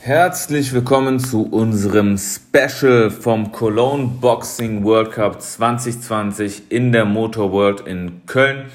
[0.00, 7.80] Herzlich willkommen zu unserem Special vom Cologne Boxing World Cup 2020 in der Motor World
[7.80, 8.66] in Köln.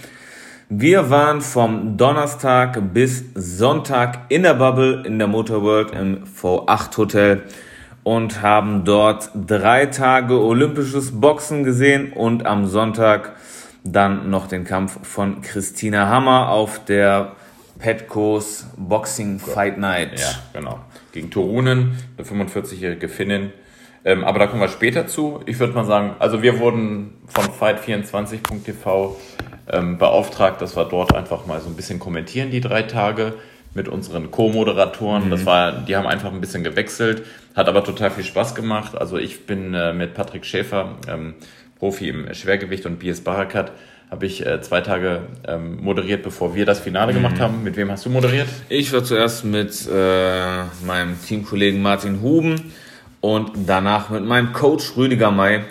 [0.67, 6.97] Wir waren vom Donnerstag bis Sonntag in der Bubble in der Motor World im V8
[6.97, 7.43] Hotel
[8.03, 13.37] und haben dort drei Tage olympisches Boxen gesehen und am Sonntag
[13.85, 17.31] dann noch den Kampf von Christina Hammer auf der
[17.79, 20.19] Petco's Boxing Fight Night.
[20.19, 20.79] Ja, genau
[21.13, 23.51] gegen Turunen, eine 45-jährige Finnin.
[24.03, 25.39] Ähm, aber da kommen wir später zu.
[25.45, 29.15] Ich würde mal sagen, also wir wurden von fight24.tv
[29.71, 33.35] ähm, beauftragt, dass wir dort einfach mal so ein bisschen kommentieren, die drei Tage
[33.73, 35.27] mit unseren Co-Moderatoren.
[35.27, 35.29] Mhm.
[35.29, 37.23] Das war, die haben einfach ein bisschen gewechselt,
[37.55, 38.95] hat aber total viel Spaß gemacht.
[38.97, 41.35] Also ich bin äh, mit Patrick Schäfer, ähm,
[41.79, 43.71] Profi im Schwergewicht und BS Barakat,
[44.13, 47.15] habe ich äh, zwei Tage ähm, moderiert, bevor wir das Finale mhm.
[47.15, 47.63] gemacht haben.
[47.63, 48.47] Mit wem hast du moderiert?
[48.69, 52.71] Ich war zuerst mit äh, meinem Teamkollegen Martin Huben
[53.21, 55.61] und danach mit meinem Coach Rüdiger May.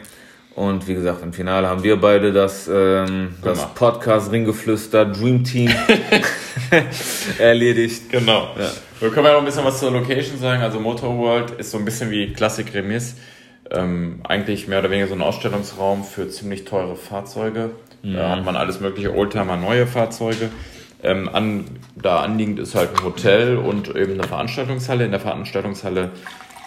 [0.56, 5.70] Und wie gesagt, im Finale haben wir beide das, ähm, das Podcast Ringgeflüster Dream Team
[7.38, 8.10] erledigt.
[8.10, 8.48] Genau.
[8.58, 8.72] Ja.
[8.98, 10.62] Wir können ja noch ein bisschen was zur Location sagen.
[10.62, 13.14] Also Motor World ist so ein bisschen wie Classic Remis.
[13.70, 17.70] Ähm, eigentlich mehr oder weniger so ein Ausstellungsraum für ziemlich teure Fahrzeuge.
[18.02, 18.14] Mhm.
[18.14, 20.50] Da hat man alles mögliche Oldtimer, neue Fahrzeuge.
[21.02, 21.64] Ähm, an,
[22.00, 25.04] da anliegend ist halt ein Hotel und eben eine Veranstaltungshalle.
[25.04, 26.10] In der Veranstaltungshalle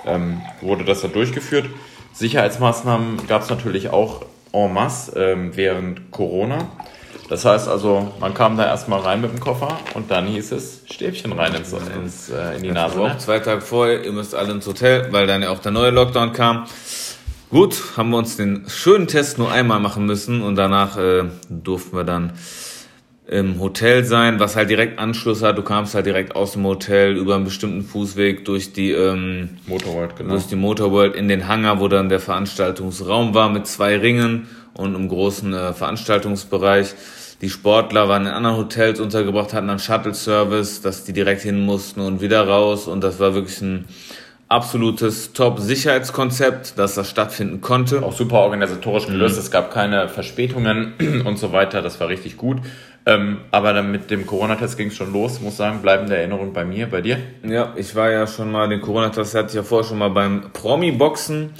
[0.05, 1.67] ähm, wurde das da durchgeführt.
[2.13, 6.59] Sicherheitsmaßnahmen gab es natürlich auch en masse ähm, während Corona.
[7.29, 10.83] Das heißt also, man kam da erstmal rein mit dem Koffer und dann hieß es
[10.85, 12.99] Stäbchen rein ins, ins, äh, in die Nase.
[12.99, 13.15] Ne?
[13.17, 16.33] Zwei Tage vorher, ihr müsst alle ins Hotel, weil dann ja auch der neue Lockdown
[16.33, 16.65] kam.
[17.55, 21.95] Gut, haben wir uns den schönen Test nur einmal machen müssen und danach äh, durften
[21.95, 22.33] wir dann
[23.27, 25.57] im Hotel sein, was halt direkt Anschluss hat.
[25.57, 30.17] Du kamst halt direkt aus dem Hotel über einen bestimmten Fußweg durch die ähm, Motorworld,
[30.17, 30.31] genau.
[30.31, 34.93] durch die Motorworld in den Hangar, wo dann der Veranstaltungsraum war mit zwei Ringen und
[34.93, 36.93] einem großen äh, Veranstaltungsbereich.
[37.39, 42.01] Die Sportler waren in anderen Hotels untergebracht, hatten dann Shuttle-Service, dass die direkt hin mussten
[42.01, 42.89] und wieder raus.
[42.89, 43.85] Und das war wirklich ein
[44.47, 48.03] absolutes Top-Sicherheitskonzept, dass das stattfinden konnte.
[48.03, 49.35] Auch super organisatorisch gelöst.
[49.35, 49.41] Mhm.
[49.41, 50.93] Es gab keine Verspätungen
[51.25, 51.81] und so weiter.
[51.81, 52.59] Das war richtig gut.
[53.07, 56.65] Ähm, aber dann mit dem Corona-Test ging es schon los, muss sagen, bleibende Erinnerung bei
[56.65, 57.19] mir, bei dir?
[57.43, 60.51] Ja, ich war ja schon mal, den Corona-Test hatte ich ja vorher schon mal beim
[60.53, 61.51] Promi-Boxen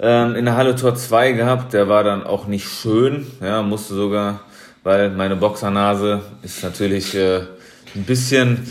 [0.00, 1.72] ähm, in der Halle Tor 2 gehabt.
[1.72, 4.40] Der war dann auch nicht schön, ja, musste sogar,
[4.82, 7.42] weil meine Boxernase ist natürlich äh,
[7.94, 8.66] ein bisschen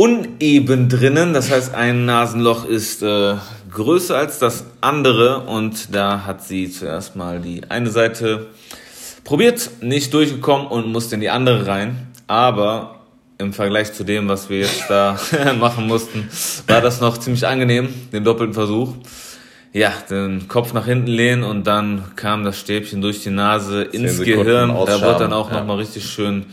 [0.00, 1.34] uneben drinnen.
[1.34, 3.34] Das heißt, ein Nasenloch ist äh,
[3.70, 8.46] größer als das andere und da hat sie zuerst mal die eine Seite
[9.24, 12.06] probiert, nicht durchgekommen und musste in die andere rein.
[12.28, 13.00] Aber
[13.36, 15.18] im Vergleich zu dem, was wir jetzt da
[15.60, 16.30] machen mussten,
[16.66, 18.94] war das noch ziemlich angenehm, den doppelten Versuch.
[19.74, 24.18] Ja, den Kopf nach hinten lehnen und dann kam das Stäbchen durch die Nase ins
[24.18, 24.70] Gehirn.
[24.70, 25.58] Da wird dann auch ja.
[25.58, 26.46] nochmal richtig schön,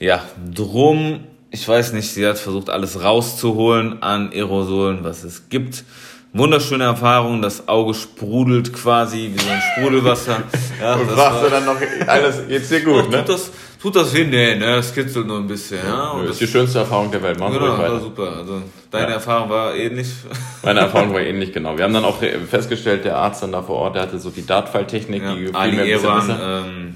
[0.00, 1.20] ja, drum
[1.54, 5.84] ich weiß nicht, sie hat versucht, alles rauszuholen an Aerosolen, was es gibt.
[6.32, 10.42] Wunderschöne Erfahrung, das Auge sprudelt quasi wie so ein Sprudelwasser.
[10.82, 11.76] Ja, und sagst du dann noch,
[12.08, 13.18] alles geht's dir gut, ne?
[13.18, 13.50] Tut das,
[13.80, 14.28] tut das hin?
[14.28, 16.10] Nee, ne, es kitzelt nur ein bisschen, ja.
[16.10, 18.36] Und das ist die schönste Erfahrung der Welt, machen genau, war super.
[18.38, 19.12] Also, deine ja.
[19.14, 20.08] Erfahrung war ähnlich?
[20.64, 21.78] Meine Erfahrung war ähnlich, genau.
[21.78, 22.18] Wir haben dann auch
[22.50, 25.92] festgestellt, der Arzt dann da vor Ort, der hatte so die Dartfalltechnik, ja, die Ali
[25.92, 26.94] Eran, ähm,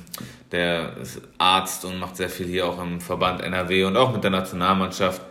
[0.52, 4.24] der ist Arzt und macht sehr viel hier auch im Verband NRW und auch mit
[4.24, 5.22] der Nationalmannschaft.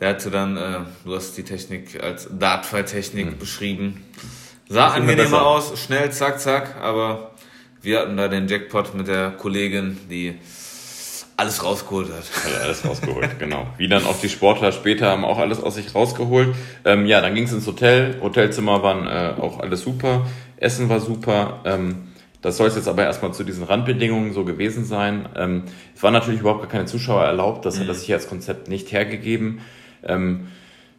[0.00, 3.38] Der hatte dann, äh, du hast die Technik als Dartfall-Technik mhm.
[3.38, 4.04] beschrieben.
[4.68, 7.30] Sah angenehmer aus, schnell, zack, zack, aber
[7.80, 10.38] wir hatten da den Jackpot mit der Kollegin, die
[11.36, 12.24] alles rausgeholt hat.
[12.44, 13.66] Also alles rausgeholt, genau.
[13.76, 16.54] Wie dann auch die Sportler später haben auch alles aus sich rausgeholt.
[16.84, 18.18] Ähm, ja, dann ging es ins Hotel.
[18.20, 20.26] Hotelzimmer waren äh, auch alles super.
[20.56, 21.60] Essen war super.
[21.64, 22.05] Ähm,
[22.46, 25.28] das soll es jetzt aber erstmal zu diesen Randbedingungen so gewesen sein.
[25.34, 25.64] Ähm,
[25.96, 27.80] es waren natürlich überhaupt gar keine Zuschauer erlaubt, das mhm.
[27.80, 29.58] hat das Sicherheitskonzept nicht hergegeben.
[30.04, 30.46] Ähm,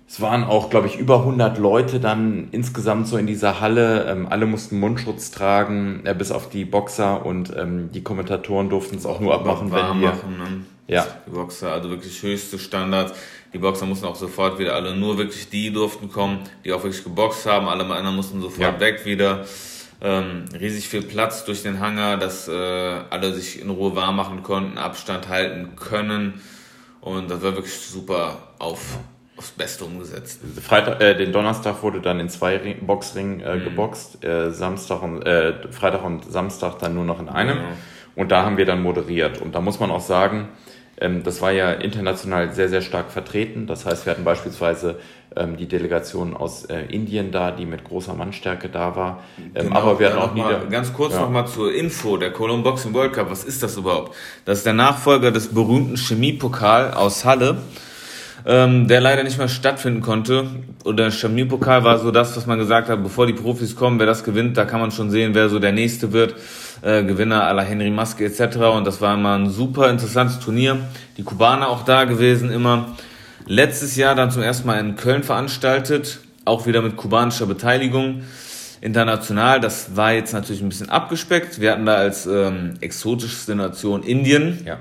[0.10, 4.08] es waren auch, glaube ich, über 100 Leute dann insgesamt so in dieser Halle.
[4.10, 8.98] Ähm, alle mussten Mundschutz tragen, äh, bis auf die Boxer und ähm, die Kommentatoren durften
[8.98, 10.10] es auch nur abmachen, wenn wir...
[10.10, 10.66] Machen, ne?
[10.90, 11.06] Ja.
[11.26, 13.14] Die Boxer, also wirklich höchste Standards.
[13.54, 17.06] Die Boxer mussten auch sofort wieder alle, nur wirklich die durften kommen, die auch wirklich
[17.06, 17.70] geboxt haben.
[17.70, 18.80] Alle anderen mussten sofort ja.
[18.82, 19.46] weg wieder
[20.02, 24.44] ähm, riesig viel Platz durch den Hangar, dass äh, alle sich in Ruhe warm machen
[24.44, 26.42] konnten, Abstand halten können.
[27.02, 29.00] Und das war wirklich super auf,
[29.38, 30.42] aufs Beste umgesetzt.
[30.62, 33.64] Freitag, äh, den Donnerstag wurde dann in zwei Ring, Boxringen äh, mhm.
[33.64, 37.58] geboxt, äh, Samstag und, äh, Freitag und Samstag dann nur noch in einem.
[37.58, 37.64] Ja.
[38.16, 39.42] Und da haben wir dann moderiert.
[39.42, 40.50] Und da muss man auch sagen,
[41.24, 43.68] das war ja international sehr, sehr stark vertreten.
[43.68, 45.00] Das heißt, wir hatten beispielsweise
[45.36, 49.24] ähm, die Delegation aus äh, Indien da, die mit großer Mannstärke da war.
[49.38, 51.22] Ähm, genau, aber wir hatten auch mal, Ganz kurz ja.
[51.22, 54.16] nochmal zur Info, der Cologne Boxing World Cup, was ist das überhaupt?
[54.46, 57.58] Das ist der Nachfolger des berühmten Chemiepokal aus Halle
[58.48, 60.48] ähm, der leider nicht mehr stattfinden konnte.
[60.86, 64.06] Und der Chemiepokal war so das, was man gesagt hat, bevor die Profis kommen, wer
[64.06, 66.34] das gewinnt, da kann man schon sehen, wer so der Nächste wird.
[66.82, 68.58] Äh, Gewinner la Henry Maske etc.
[68.76, 70.78] Und das war immer ein super interessantes Turnier.
[71.18, 72.96] Die Kubaner auch da gewesen immer.
[73.48, 78.24] Letztes Jahr dann zum ersten Mal in Köln veranstaltet, auch wieder mit kubanischer Beteiligung.
[78.80, 81.60] International, das war jetzt natürlich ein bisschen abgespeckt.
[81.60, 84.62] Wir hatten da als ähm, exotischste Nation Indien.
[84.66, 84.78] Ja.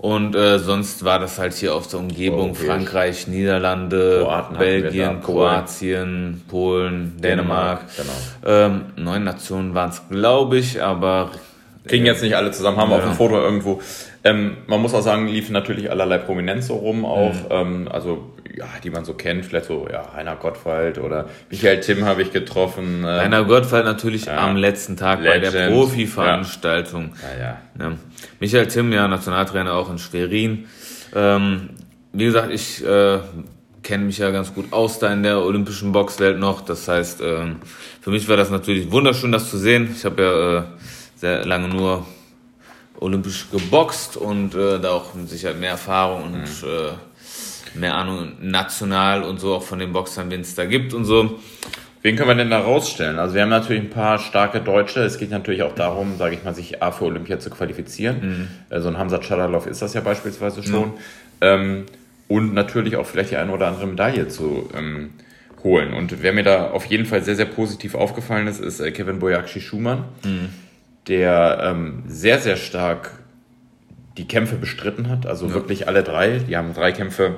[0.00, 2.66] Und äh, sonst war das halt hier auf der Umgebung Europäisch.
[2.66, 7.82] Frankreich, Niederlande, Kroaten Belgien, Kroatien, Polen, Dänemark.
[7.96, 8.56] Genau.
[8.66, 11.30] Ähm, neun Nationen waren es, glaube ich, aber
[11.86, 12.96] Kriegen jetzt nicht alle zusammen, haben ja.
[12.96, 13.82] auf dem Foto irgendwo.
[14.24, 17.32] Ähm, man muss auch sagen, liefen natürlich allerlei Prominenz so rum auch.
[17.32, 17.46] Mhm.
[17.50, 22.04] Ähm, also, ja, die man so kennt, vielleicht so, ja, Heiner Gottwald oder Michael Tim
[22.04, 23.04] habe ich getroffen.
[23.04, 24.38] Äh, Heiner Gottwald natürlich ja.
[24.38, 25.44] am letzten Tag Legend.
[25.44, 27.12] bei der Profi-Veranstaltung.
[27.38, 27.58] Ja.
[27.78, 27.92] Ja,
[28.38, 30.66] Michael Tim, ja, Nationaltrainer auch in Schwerin.
[31.14, 31.70] Ähm,
[32.12, 33.18] wie gesagt, ich äh,
[33.82, 36.60] kenne mich ja ganz gut aus da in der olympischen Boxwelt noch.
[36.60, 37.54] Das heißt, äh,
[38.00, 39.90] für mich war das natürlich wunderschön, das zu sehen.
[39.94, 40.62] Ich habe ja äh,
[41.16, 42.06] sehr lange nur
[42.98, 46.98] olympisch geboxt und äh, da auch mit Sicherheit mehr Erfahrung und mhm.
[47.74, 51.38] Mehr Ahnung national und so auch von den Boxern, wen es da gibt und so.
[52.02, 53.18] Wen können wir denn da rausstellen?
[53.18, 55.00] Also wir haben natürlich ein paar starke Deutsche.
[55.00, 58.16] Es geht natürlich auch darum, sage ich mal, sich A für Olympia zu qualifizieren.
[58.20, 58.48] Mhm.
[58.70, 60.94] So also ein Hamza Chadalov ist das ja beispielsweise schon.
[61.42, 61.54] Ja.
[61.54, 61.86] Ähm,
[62.26, 65.10] und natürlich auch vielleicht die eine oder andere Medaille zu ähm,
[65.62, 65.92] holen.
[65.92, 69.18] Und wer mir da auf jeden Fall sehr, sehr positiv aufgefallen ist, ist äh, Kevin
[69.18, 70.04] Boyakshi Schumann.
[70.24, 70.48] Mhm
[71.10, 73.10] der ähm, sehr, sehr stark
[74.16, 75.26] die Kämpfe bestritten hat.
[75.26, 75.54] Also ja.
[75.54, 76.38] wirklich alle drei.
[76.38, 77.36] Die haben drei Kämpfe,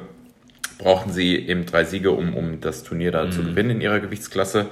[0.83, 3.33] brauchten sie eben drei Siege, um, um das Turnier da mhm.
[3.33, 4.67] zu gewinnen in ihrer Gewichtsklasse.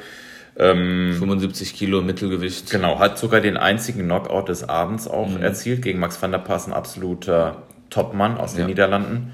[0.58, 2.70] Ähm, 75 Kilo Mittelgewicht.
[2.70, 5.42] Genau, hat sogar den einzigen Knockout des Abends auch mhm.
[5.42, 8.66] erzielt gegen Max van der Paas, ein absoluter Topmann aus den ja.
[8.66, 9.32] Niederlanden.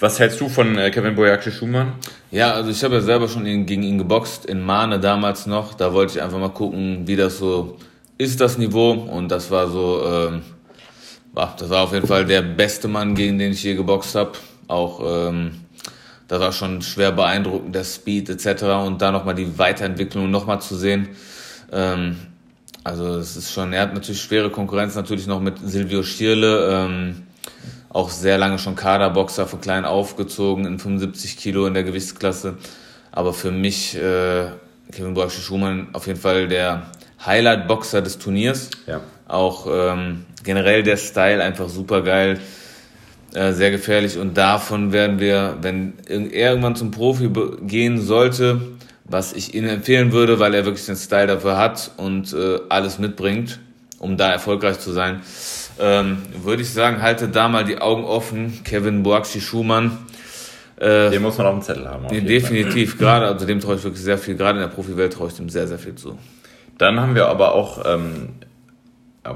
[0.00, 1.94] Was hältst du von äh, Kevin Boyaksche Schumann?
[2.30, 5.74] Ja, also ich habe ja selber schon gegen ihn geboxt, in Mahne damals noch.
[5.74, 7.78] Da wollte ich einfach mal gucken, wie das so
[8.16, 10.42] ist das Niveau und das war so, ähm,
[11.34, 14.32] das war auf jeden Fall der beste Mann, gegen den ich je geboxt habe.
[14.66, 15.52] Auch ähm,
[16.28, 18.64] das war schon schwer beeindruckend, der Speed etc.
[18.86, 21.08] Und da nochmal die Weiterentwicklung nochmal zu sehen.
[21.72, 22.16] Ähm,
[22.84, 27.22] also es ist schon, er hat natürlich schwere Konkurrenz natürlich noch mit Silvio Schierle, ähm,
[27.88, 32.58] auch sehr lange schon Kaderboxer, von klein aufgezogen in 75 Kilo in der Gewichtsklasse.
[33.10, 34.48] Aber für mich, äh,
[34.92, 36.90] Kevin Borsche Schumann, auf jeden Fall der
[37.24, 38.70] Highlight-Boxer des Turniers.
[38.86, 39.00] Ja.
[39.26, 42.38] Auch ähm, generell der Style einfach super geil,
[43.34, 44.18] äh, sehr gefährlich.
[44.18, 47.30] Und davon werden wir, wenn er irgendwann zum Profi
[47.62, 48.60] gehen sollte,
[49.04, 52.98] was ich Ihnen empfehlen würde, weil er wirklich den Style dafür hat und äh, alles
[52.98, 53.58] mitbringt,
[53.98, 55.22] um da erfolgreich zu sein,
[55.80, 58.60] ähm, würde ich sagen, halte da mal die Augen offen.
[58.64, 59.98] Kevin Boakshi Schumann.
[60.76, 62.06] Äh, den muss man auf dem Zettel haben.
[62.26, 65.34] definitiv, gerade, also dem traue ich wirklich sehr viel, gerade in der Profi-Welt traue ich
[65.34, 66.18] dem sehr, sehr viel zu.
[66.78, 68.28] Dann haben wir aber auch, ähm,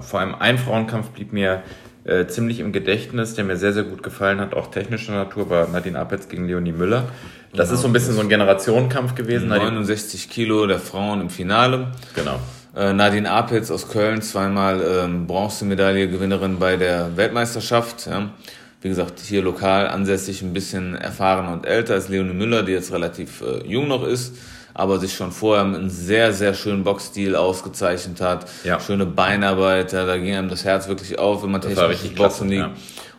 [0.00, 1.62] vor allem ein Frauenkampf blieb mir
[2.04, 5.68] äh, ziemlich im Gedächtnis, der mir sehr, sehr gut gefallen hat, auch technischer Natur, war
[5.68, 7.08] Nadine Apetz gegen Leonie Müller.
[7.54, 7.74] Das genau.
[7.74, 9.48] ist so ein bisschen so ein Generationenkampf gewesen.
[9.48, 11.88] 69 Kilo der Frauen im Finale.
[12.14, 12.40] Genau.
[12.74, 18.06] Äh, Nadine Apetz aus Köln, zweimal ähm, Bronzemedaille-Gewinnerin bei der Weltmeisterschaft.
[18.06, 18.30] Ja.
[18.80, 22.92] Wie gesagt, hier lokal ansässig, ein bisschen erfahrener und älter als Leonie Müller, die jetzt
[22.92, 24.34] relativ äh, jung noch ist
[24.74, 28.46] aber sich schon vorher einen sehr, sehr schönen Boxstil ausgezeichnet hat.
[28.64, 28.80] Ja.
[28.80, 32.62] Schöne Beinarbeit, da ging einem das Herz wirklich auf, wenn man technisch Boxen liegt.
[32.62, 32.72] Ja.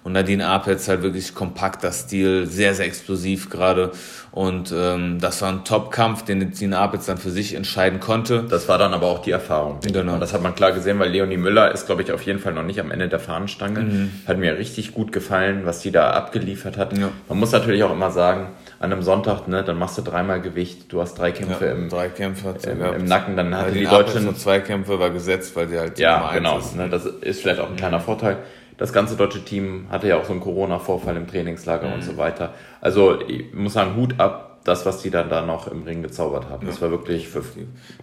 [0.03, 3.91] Und Nadine Apetz halt wirklich kompakter Stil, sehr, sehr explosiv gerade.
[4.31, 8.43] Und ähm, das war ein Top-Kampf, den Nadine Apetz dann für sich entscheiden konnte.
[8.49, 9.79] Das war dann aber auch die Erfahrung.
[9.81, 10.15] Genau.
[10.15, 12.53] Und das hat man klar gesehen, weil Leonie Müller ist, glaube ich, auf jeden Fall
[12.53, 13.79] noch nicht am Ende der Fahnenstange.
[13.79, 14.11] Mhm.
[14.27, 16.97] Hat mir richtig gut gefallen, was die da abgeliefert hat.
[16.97, 17.09] Ja.
[17.29, 18.47] Man muss natürlich auch immer sagen,
[18.83, 21.87] an einem Sonntag, ne, dann machst du dreimal Gewicht, du hast drei Kämpfe ja, im,
[21.87, 25.69] drei Kämpfe im, im, Nacken, dann hatte die, die Deutschen zwei Kämpfe war gesetzt, weil
[25.69, 26.75] sie halt ja genau, ist.
[26.75, 28.39] Ne, das ist vielleicht auch ein kleiner Vorteil.
[28.77, 31.93] Das ganze deutsche Team hatte ja auch so einen Corona-Vorfall im Trainingslager mhm.
[31.93, 32.53] und so weiter.
[32.81, 36.49] Also ich muss sagen, Hut ab, das, was die dann da noch im Ring gezaubert
[36.49, 36.65] haben.
[36.65, 36.71] Ja.
[36.71, 37.41] Das war wirklich für.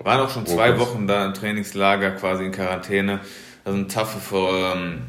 [0.02, 3.20] Waren auch schon zwei Wochen da im Trainingslager, quasi in Quarantäne.
[3.64, 5.02] Das sind taffe ähm,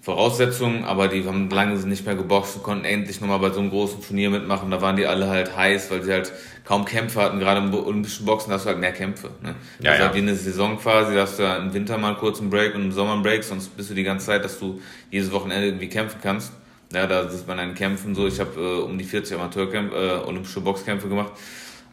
[0.00, 3.70] Voraussetzungen, aber die haben lange nicht mehr geboxt und konnten endlich nochmal bei so einem
[3.70, 4.70] großen Turnier mitmachen.
[4.70, 6.32] Da waren die alle halt heiß, weil sie halt
[6.64, 7.40] kaum Kämpfe hatten.
[7.40, 9.30] Gerade im olympischen Boxen hast du halt mehr Kämpfe.
[9.42, 9.48] Ne?
[9.48, 10.04] Ja, das ist ja.
[10.06, 12.74] halt wie eine Saison quasi, da hast du ja im Winter mal einen kurzen Break
[12.74, 15.66] und im Sommer einen Break, sonst bist du die ganze Zeit, dass du jedes Wochenende
[15.66, 16.52] irgendwie kämpfen kannst.
[16.92, 18.26] Ja, da sieht man einen Kämpfen so.
[18.26, 21.32] Ich habe äh, um die 40 Amateurkämpfe, äh, olympische Boxkämpfe gemacht.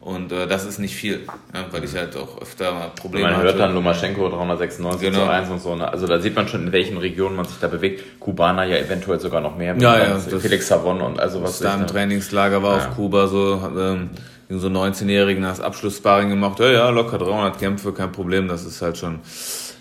[0.06, 1.22] Und äh, das ist nicht viel,
[1.52, 3.38] ja, weil ich halt auch öfter mal Probleme hatte.
[3.38, 5.24] Man hört dann Lomaschenko 396 genau.
[5.24, 5.74] zu 1 und so.
[5.74, 5.88] Ne?
[5.92, 8.20] Also da sieht man schon, in welchen Regionen man sich da bewegt.
[8.20, 9.74] Kubaner ja eventuell sogar noch mehr.
[9.76, 10.16] Ja, ja.
[10.16, 11.58] Felix Savon und also was.
[11.58, 11.86] Da im ne?
[11.86, 12.86] Trainingslager war ja.
[12.86, 14.10] auf Kuba so, ähm,
[14.48, 16.60] so 19-Jährigen das Abschlusssparring gemacht.
[16.60, 18.46] Ja, ja, locker 300 Kämpfe, kein Problem.
[18.46, 19.18] Das ist halt schon,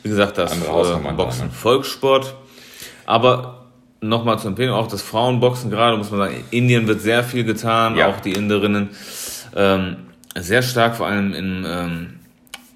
[0.01, 1.45] wie gesagt, das äh, Boxen.
[1.45, 1.51] Ne?
[1.51, 2.33] Volkssport.
[3.05, 3.67] Aber
[4.01, 7.43] nochmal zur Empfehlung, auch das Frauenboxen gerade, muss man sagen, in Indien wird sehr viel
[7.43, 8.07] getan, ja.
[8.07, 8.89] auch die Inderinnen.
[9.55, 9.97] Ähm,
[10.37, 12.07] sehr stark, vor allem in ähm,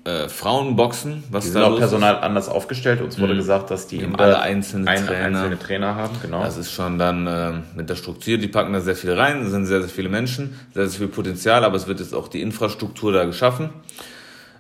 [0.05, 1.23] äh, Frauenboxen.
[1.29, 2.23] Was die sind auch personal ist.
[2.23, 3.01] anders aufgestellt.
[3.01, 3.39] Uns wurde mhm.
[3.39, 5.25] gesagt, dass die, alle einzelne, ein, Trainer.
[5.25, 6.15] einzelne Trainer haben.
[6.21, 6.41] Genau.
[6.41, 8.37] Das ist schon dann äh, mit der Struktur.
[8.37, 9.41] Die packen da sehr viel rein.
[9.41, 12.27] Es sind sehr, sehr viele Menschen, sehr, sehr viel Potenzial, aber es wird jetzt auch
[12.27, 13.69] die Infrastruktur da geschaffen.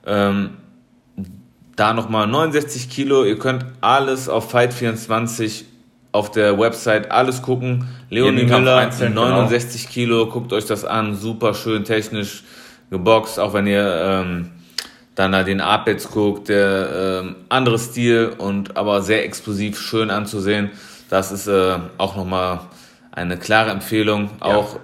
[0.05, 0.51] Ähm,
[1.75, 3.23] da nochmal 69 Kilo.
[3.23, 5.63] Ihr könnt alles auf Fight24
[6.11, 7.87] auf der Website alles gucken.
[8.09, 9.93] Leonie Müller, 69 genau.
[9.93, 12.43] Kilo, guckt euch das an, super schön technisch
[12.89, 14.51] geboxt, auch wenn ihr ähm,
[15.15, 20.71] dann da den Apex guckt, der ähm, anderes Stil und aber sehr explosiv, schön anzusehen.
[21.09, 22.61] Das ist äh, auch nochmal
[23.11, 24.29] eine klare Empfehlung.
[24.39, 24.55] Ja.
[24.55, 24.79] Auch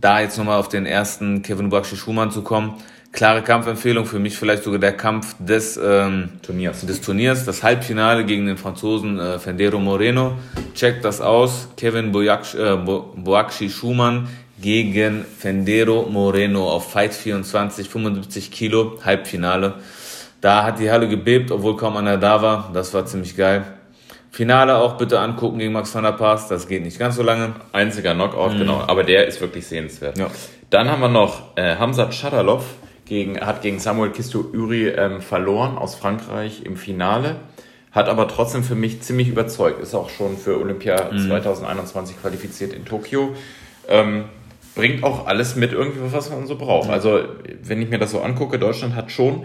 [0.00, 2.74] da jetzt nochmal auf den ersten Kevin Bakshi Schumann zu kommen.
[3.12, 6.80] Klare Kampfempfehlung, für mich vielleicht sogar der Kampf des, ähm, Turniers.
[6.80, 10.32] des Turniers, das Halbfinale gegen den Franzosen äh, Fendero Moreno.
[10.74, 11.68] Checkt das aus.
[11.76, 14.28] Kevin Boakshi äh, Schumann
[14.62, 19.74] gegen Fendero Moreno auf Fight 24, 75 Kilo, Halbfinale.
[20.40, 22.70] Da hat die Halle gebebt, obwohl kaum einer da war.
[22.72, 23.64] Das war ziemlich geil.
[24.30, 26.48] Finale auch bitte angucken gegen Max van der Paas.
[26.48, 27.54] Das geht nicht ganz so lange.
[27.72, 28.58] Einziger Knockout, mhm.
[28.58, 28.82] genau.
[28.86, 30.16] Aber der ist wirklich sehenswert.
[30.16, 30.28] Ja.
[30.70, 32.64] Dann haben wir noch äh, Hamzat Shadalov
[33.04, 37.36] gegen, hat gegen Samuel Kisto Uri ähm, verloren aus Frankreich im Finale.
[37.90, 39.82] Hat aber trotzdem für mich ziemlich überzeugt.
[39.82, 41.26] Ist auch schon für Olympia mhm.
[41.26, 43.34] 2021 qualifiziert in Tokio.
[43.86, 44.24] Ähm,
[44.74, 46.90] bringt auch alles mit irgendwie, was man so braucht.
[46.90, 47.20] Also,
[47.62, 49.44] wenn ich mir das so angucke, Deutschland hat schon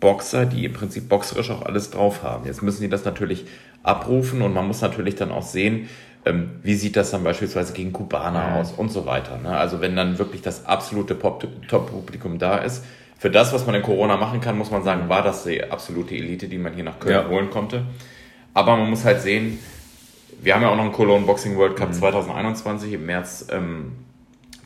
[0.00, 2.46] Boxer, die im Prinzip boxerisch auch alles drauf haben.
[2.46, 3.46] Jetzt müssen die das natürlich
[3.82, 5.88] abrufen und man muss natürlich dann auch sehen,
[6.26, 9.38] ähm, wie sieht das dann beispielsweise gegen Kubaner aus und so weiter.
[9.38, 9.56] Ne?
[9.56, 12.84] Also wenn dann wirklich das absolute Top-Publikum da ist,
[13.18, 16.14] für das, was man in Corona machen kann, muss man sagen, war das die absolute
[16.14, 17.28] Elite, die man hier nach Köln ja.
[17.28, 17.82] holen konnte.
[18.52, 19.58] Aber man muss halt sehen,
[20.42, 21.94] wir haben ja auch noch einen Cologne Boxing World Cup mhm.
[21.94, 23.92] 2021 im März ähm,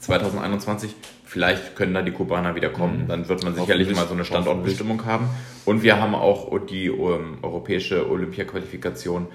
[0.01, 0.95] 2021.
[1.25, 3.05] Vielleicht können da die Kubaner wieder kommen.
[3.05, 3.09] Mhm.
[3.09, 5.29] Dann wird man sicherlich mal so eine Standortbestimmung haben.
[5.65, 9.29] Und wir haben auch die um, ähm, europäische Olympia-Qualifikation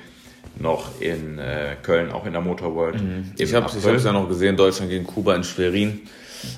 [0.59, 3.01] noch in äh, Köln, auch in der Motor World.
[3.01, 3.31] Mhm.
[3.37, 6.01] Ich habe es ja noch gesehen, Deutschland gegen Kuba in Schwerin.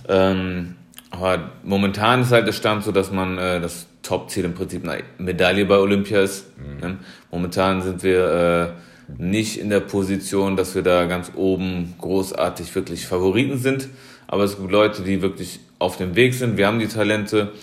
[0.08, 0.76] Ähm,
[1.10, 5.04] aber momentan ist halt der Stand so, dass man äh, das Top-Ziel im Prinzip eine
[5.18, 6.58] Medaille bei Olympia ist.
[6.58, 6.80] Mhm.
[6.80, 6.98] Ne?
[7.32, 8.87] Momentan sind wir äh,
[9.18, 13.90] nicht in der Position, dass wir da ganz oben großartig wirklich Favoriten sind.
[14.28, 16.58] Aber es gibt Leute, die wirklich auf dem Weg sind.
[16.58, 17.54] Wir haben die Talente.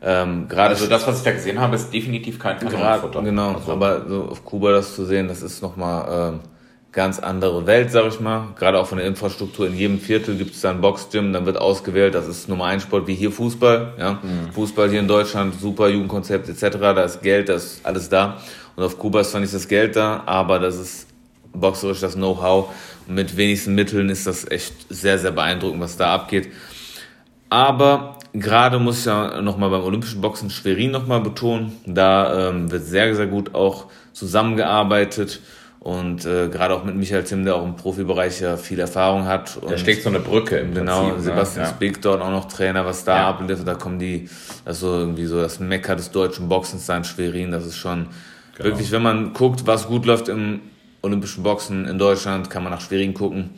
[0.00, 3.22] Ähm, gerade also das, was ich da gesehen habe, ist definitiv kein Kanonenfutter.
[3.22, 3.72] Genau, also.
[3.72, 6.40] aber so auf Kuba das zu sehen, das ist nochmal ähm,
[6.92, 8.48] ganz andere Welt, sag ich mal.
[8.58, 9.66] Gerade auch von der Infrastruktur.
[9.66, 12.14] In jedem Viertel gibt es da ein Boxgym, dann wird ausgewählt.
[12.14, 13.94] Das ist Nummer ein Sport wie hier Fußball.
[13.98, 14.12] Ja?
[14.14, 14.52] Mhm.
[14.52, 16.78] Fußball hier in Deutschland, super Jugendkonzept etc.
[16.78, 18.38] Da ist Geld, da ist alles da.
[18.76, 21.08] Und auf Kuba ist zwar nicht das Geld da, aber das ist
[21.52, 22.70] boxerisch das Know-how.
[23.06, 26.48] Mit wenigsten Mitteln ist das echt sehr, sehr beeindruckend, was da abgeht.
[27.50, 31.72] Aber gerade muss ich ja nochmal beim Olympischen Boxen Schwerin nochmal betonen.
[31.86, 35.40] Da ähm, wird sehr, sehr gut auch zusammengearbeitet.
[35.80, 39.58] Und äh, gerade auch mit Michael Tim, der auch im Profibereich ja viel Erfahrung hat.
[39.58, 41.22] Und da steckt so eine Brücke im Genau, Prinzip, ne?
[41.22, 41.70] Sebastian ja.
[41.70, 43.28] Spick dort auch noch Trainer, was da ja.
[43.28, 43.66] abliefert.
[43.66, 44.28] Da kommen die,
[44.64, 47.52] also irgendwie so das Mecker des deutschen Boxens da in Schwerin.
[47.52, 48.08] Das ist schon
[48.56, 48.70] genau.
[48.70, 50.60] wirklich, wenn man guckt, was gut läuft im
[51.02, 53.50] Olympischen Boxen in Deutschland, kann man nach Schwerin gucken.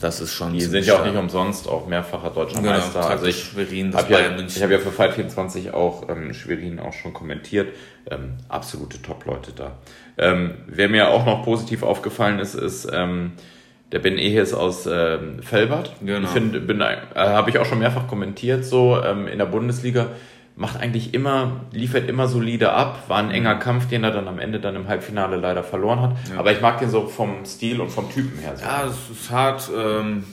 [0.00, 0.52] Das ist schon.
[0.52, 3.08] Die sind ja auch nicht umsonst auch mehrfacher deutscher genau, Meister.
[3.10, 6.78] Also ich Schwerin, das hab ja, ich habe ja für Fight 24 auch ähm, Schwerin
[6.78, 7.74] auch schon kommentiert.
[8.08, 9.72] Ähm, absolute Top-Leute da.
[10.16, 13.32] Ähm, wer mir auch noch positiv aufgefallen ist, ist ähm,
[13.90, 15.96] der Ben Ehes aus ähm, Felbert.
[16.00, 16.26] Genau.
[16.26, 20.10] Ich finde, bin, äh, habe ich auch schon mehrfach kommentiert so ähm, in der Bundesliga
[20.58, 23.04] macht eigentlich immer, liefert immer solide ab.
[23.06, 26.16] War ein enger Kampf, den er dann am Ende dann im Halbfinale leider verloren hat.
[26.30, 26.38] Ja.
[26.40, 28.56] Aber ich mag den so vom Stil und vom Typen her.
[28.56, 28.64] So.
[28.64, 30.24] Ja, es ist hart, ähm,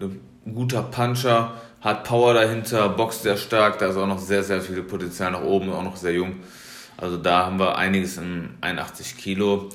[0.00, 4.60] ein guter Puncher, hat Power dahinter, boxt sehr stark, da ist auch noch sehr, sehr
[4.60, 6.36] viel Potenzial nach oben, auch noch sehr jung.
[6.96, 9.70] Also da haben wir einiges in 81 Kilo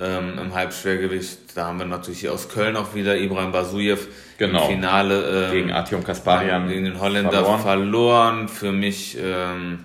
[0.00, 1.56] ähm, im Halbschwergewicht.
[1.56, 4.08] Da haben wir natürlich hier aus Köln auch wieder Ibrahim Basuyev
[4.38, 4.62] genau.
[4.64, 7.60] im Finale ähm, gegen Artyom Kasparian gegen den Holländer verloren.
[7.60, 8.48] verloren.
[8.48, 9.84] Für mich ähm,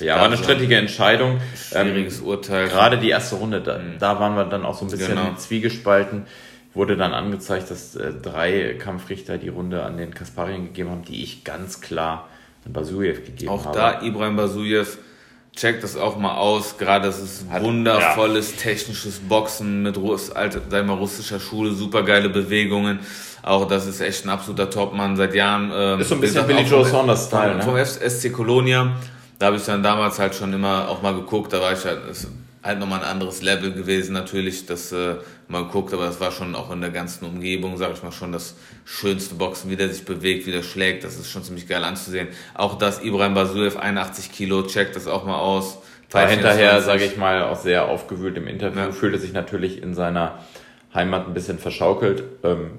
[0.00, 1.40] ja, war eine strittige Entscheidung.
[1.54, 2.68] Schwieriges ähm, Urteil.
[2.68, 5.34] Gerade die erste Runde, da, da waren wir dann auch so ein bisschen genau.
[5.36, 6.26] zwiegespalten.
[6.74, 11.22] wurde dann angezeigt, dass äh, drei Kampfrichter die Runde an den Kasparien gegeben haben, die
[11.22, 12.28] ich ganz klar
[12.66, 13.70] an Basuyev gegeben auch habe.
[13.70, 14.98] Auch da Ibrahim Basuyev
[15.56, 16.78] checkt das auch mal aus.
[16.78, 18.56] Gerade das ist Hat, wundervolles ja.
[18.58, 23.00] technisches Boxen mit Russ, alte, sag mal, russischer Schule, super geile Bewegungen.
[23.42, 25.70] Auch das ist echt ein absoluter Topmann seit Jahren.
[25.74, 27.62] Ähm, ist so ein bisschen Billy Joe Saunders Style, ne?
[27.62, 28.96] Vom SC Colonia.
[29.38, 31.52] Da habe ich dann damals halt schon immer auch mal geguckt.
[31.52, 32.00] Da war ich halt,
[32.64, 35.16] halt nochmal ein anderes Level gewesen natürlich, dass äh,
[35.48, 38.32] man guckt, aber das war schon auch in der ganzen Umgebung, sage ich mal, schon
[38.32, 38.56] das
[38.86, 42.28] schönste Boxen, wie der sich bewegt, wie der schlägt, das ist schon ziemlich geil anzusehen.
[42.54, 45.78] Auch das Ibrahim Basuev, 81 Kilo, checkt das auch mal aus.
[46.10, 48.92] War hinterher, sage ich mal, auch sehr aufgewühlt im Interview, ja.
[48.92, 50.38] fühlte sich natürlich in seiner
[50.94, 52.22] Heimat ein bisschen verschaukelt.
[52.44, 52.78] Ähm,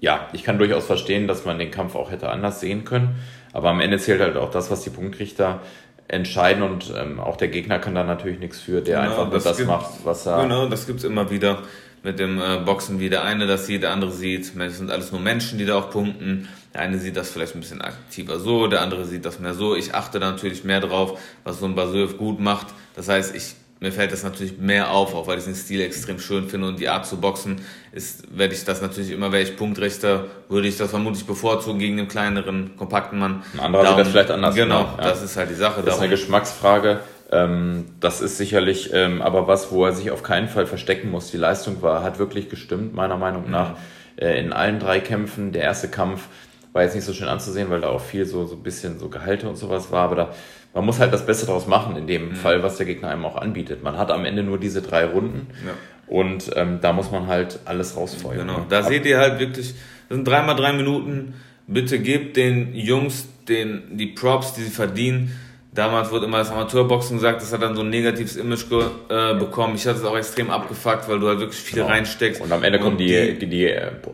[0.00, 3.16] ja, ich kann durchaus verstehen, dass man den Kampf auch hätte anders sehen können,
[3.52, 5.60] aber am Ende zählt halt auch das, was die Punktrichter
[6.08, 9.44] entscheiden und ähm, auch der Gegner kann da natürlich nichts für, der genau, einfach das,
[9.44, 10.42] das gibt, macht, was er.
[10.42, 11.62] Genau, das gibt's immer wieder
[12.02, 14.54] mit dem äh, Boxen, wie der eine das sieht, der andere sieht.
[14.56, 16.48] Es sind alles nur Menschen, die da auch punkten.
[16.72, 19.74] Der eine sieht das vielleicht ein bisschen aktiver so, der andere sieht das mehr so.
[19.74, 22.68] Ich achte da natürlich mehr drauf, was so ein Basurf gut macht.
[22.94, 26.18] Das heißt, ich mir fällt das natürlich mehr auf, auch weil ich den Stil extrem
[26.18, 27.60] schön finde und die Art zu boxen
[27.92, 31.96] ist, werde ich das natürlich immer, wäre ich Punktrichter, würde ich das vermutlich bevorzugen gegen
[31.96, 33.42] den kleineren, kompakten Mann.
[33.54, 34.54] Ein anderer Darum, das vielleicht anders.
[34.54, 34.96] Genau, ja.
[34.96, 35.82] das ist halt die Sache.
[35.82, 37.00] Das ist eine Geschmacksfrage.
[37.30, 41.30] Ähm, das ist sicherlich ähm, aber was, wo er sich auf keinen Fall verstecken muss.
[41.30, 43.70] Die Leistung war, hat wirklich gestimmt, meiner Meinung nach.
[43.70, 43.76] Mhm.
[44.16, 46.28] Äh, in allen drei Kämpfen, der erste Kampf
[46.72, 49.08] war jetzt nicht so schön anzusehen, weil da auch viel so, so ein bisschen so
[49.08, 50.34] Gehalte und sowas war, aber da
[50.76, 52.34] man muss halt das Beste daraus machen, in dem mhm.
[52.34, 53.82] Fall, was der Gegner einem auch anbietet.
[53.82, 55.72] Man hat am Ende nur diese drei Runden ja.
[56.06, 58.46] und ähm, da muss man halt alles rausfeuern.
[58.46, 59.74] Genau, da Ab seht ihr halt wirklich,
[60.08, 61.32] das sind dreimal drei Minuten.
[61.66, 65.32] Bitte gebt den Jungs den, die Props, die sie verdienen.
[65.76, 68.64] Damals wurde immer das Amateurboxen gesagt, das hat dann so ein negatives Image
[69.10, 69.74] äh, bekommen.
[69.74, 71.88] Ich hatte es auch extrem abgefuckt, weil du halt wirklich viel genau.
[71.88, 72.40] reinsteckst.
[72.40, 73.70] Und am Ende kommen die, die, die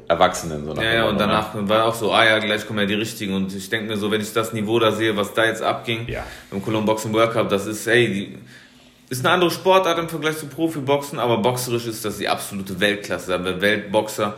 [0.09, 0.67] Erwachsenen.
[0.67, 1.69] So ja, ja, und danach ne?
[1.69, 3.35] war auch so, ah ja, gleich kommen ja die Richtigen.
[3.35, 6.09] Und ich denke mir so, wenn ich das Niveau da sehe, was da jetzt abging,
[6.09, 6.25] ja.
[6.51, 8.39] im Cologne Boxing World Cup, das ist, ey, die,
[9.09, 13.39] ist eine andere Sportart im Vergleich zu Profiboxen, aber boxerisch ist das die absolute Weltklasse,
[13.39, 14.35] da Weltboxer.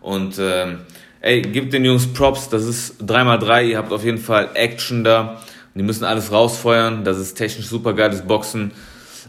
[0.00, 0.78] Und ähm,
[1.20, 5.42] ey, gebt den Jungs Props, das ist 3x3, ihr habt auf jeden Fall Action da.
[5.74, 7.04] Die müssen alles rausfeuern.
[7.04, 8.72] Das ist technisch super geiles Boxen.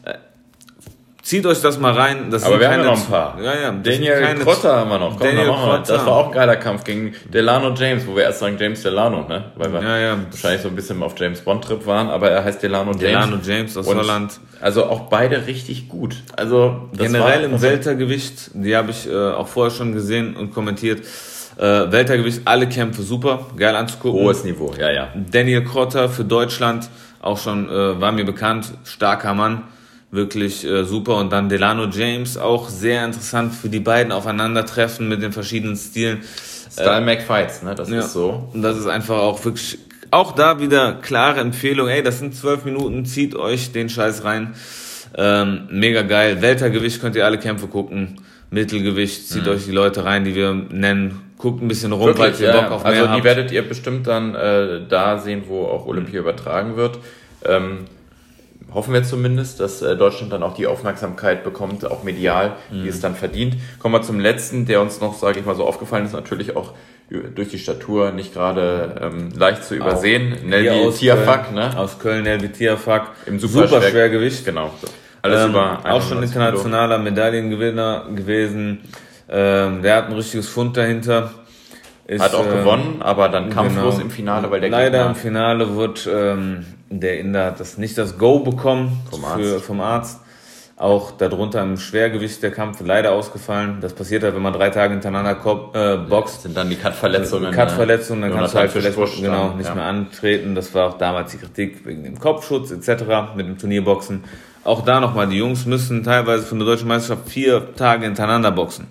[0.04, 0.16] Äh,
[1.22, 2.30] zieht euch das mal rein.
[2.30, 3.42] Das Aber wir haben noch ein paar.
[3.42, 3.72] Ja, ja.
[3.72, 5.18] Daniel Krotter haben wir noch.
[5.18, 5.94] Komm, Daniel Krotter.
[5.94, 9.26] Das war auch ein geiler Kampf gegen Delano James, wo wir erst sagen James Delano,
[9.28, 9.46] ne?
[9.56, 10.18] Weil wir ja, ja.
[10.30, 13.00] wahrscheinlich so ein bisschen auf James Bond Trip waren, aber er heißt Delano James.
[13.00, 14.40] Delano James aus Und Holland.
[14.60, 16.18] Also auch beide richtig gut.
[16.36, 21.04] Also generell im Weltergewicht, die habe ich äh, auch vorher schon gesehen und kommentiert
[21.58, 24.22] äh, Weltergewicht, alle Kämpfe super, geil anzugucken.
[24.22, 25.10] Hohes Niveau, ja, ja.
[25.32, 26.90] Daniel Krotter für Deutschland,
[27.22, 29.64] auch schon, äh, war mir bekannt, starker Mann,
[30.12, 31.18] wirklich äh, super.
[31.18, 36.22] Und dann Delano James, auch sehr interessant für die beiden Aufeinandertreffen mit den verschiedenen Stilen.
[36.72, 38.00] Style äh, Mac Fights, ne, das ja.
[38.00, 38.50] ist so.
[38.54, 39.78] Und das ist einfach auch wirklich,
[40.10, 44.56] auch da wieder klare Empfehlung, ey, das sind zwölf Minuten, zieht euch den Scheiß rein.
[45.16, 46.42] Ähm, mega geil.
[46.42, 48.20] Weltergewicht könnt ihr alle Kämpfe gucken.
[48.50, 49.50] Mittelgewicht, zieht mhm.
[49.50, 52.72] euch die Leute rein, die wir nennen guckt ein bisschen rum, Wirklich, weil ihr Bock
[52.72, 53.24] auf mehr Also die habt.
[53.26, 56.28] werdet ihr bestimmt dann äh, da sehen, wo auch Olympia mhm.
[56.28, 57.00] übertragen wird.
[57.44, 57.80] Ähm,
[58.74, 62.84] hoffen wir zumindest, dass äh, Deutschland dann auch die Aufmerksamkeit bekommt, auch medial, mhm.
[62.84, 63.58] die es dann verdient.
[63.80, 66.72] Kommen wir zum letzten, der uns noch, sage ich mal, so aufgefallen ist, natürlich auch
[67.10, 70.38] durch die Statur nicht gerade ähm, leicht zu übersehen.
[70.46, 71.78] Nelvi Tierfuck, ne?
[71.78, 73.12] Aus Köln, Nelvi Tierfuck.
[73.26, 74.46] Im super, super Schwergewicht.
[74.46, 74.72] Genau.
[75.22, 77.00] Alles ähm, über Auch schon internationaler.
[77.00, 78.80] Medaillengewinner gewesen.
[79.30, 81.32] Ähm, der hat ein richtiges Fund dahinter.
[82.06, 84.06] Ist, hat auch äh, gewonnen, aber dann kampflos genau.
[84.06, 87.98] im Finale, weil der Leider Gegner im Finale wird ähm, der Inder hat das nicht
[87.98, 89.44] das Go bekommen vom Arzt.
[89.44, 90.20] Für, vom Arzt.
[90.76, 93.78] Auch darunter im Schwergewicht der Kampf leider ausgefallen.
[93.80, 95.32] Das passiert halt, wenn man drei Tage hintereinander
[95.74, 96.42] äh, boxt.
[96.42, 97.52] sind dann die Cut-Verletzungen.
[97.52, 97.52] Ne?
[97.52, 99.76] Cut-Verletzungen, dann kannst du halt vielleicht genau, nicht ja.
[99.76, 100.56] mehr antreten.
[100.56, 103.04] Das war auch damals die Kritik wegen dem Kopfschutz etc.
[103.36, 104.24] mit dem Turnierboxen.
[104.64, 108.88] Auch da nochmal, die Jungs müssen teilweise von der deutschen Meisterschaft vier Tage hintereinander boxen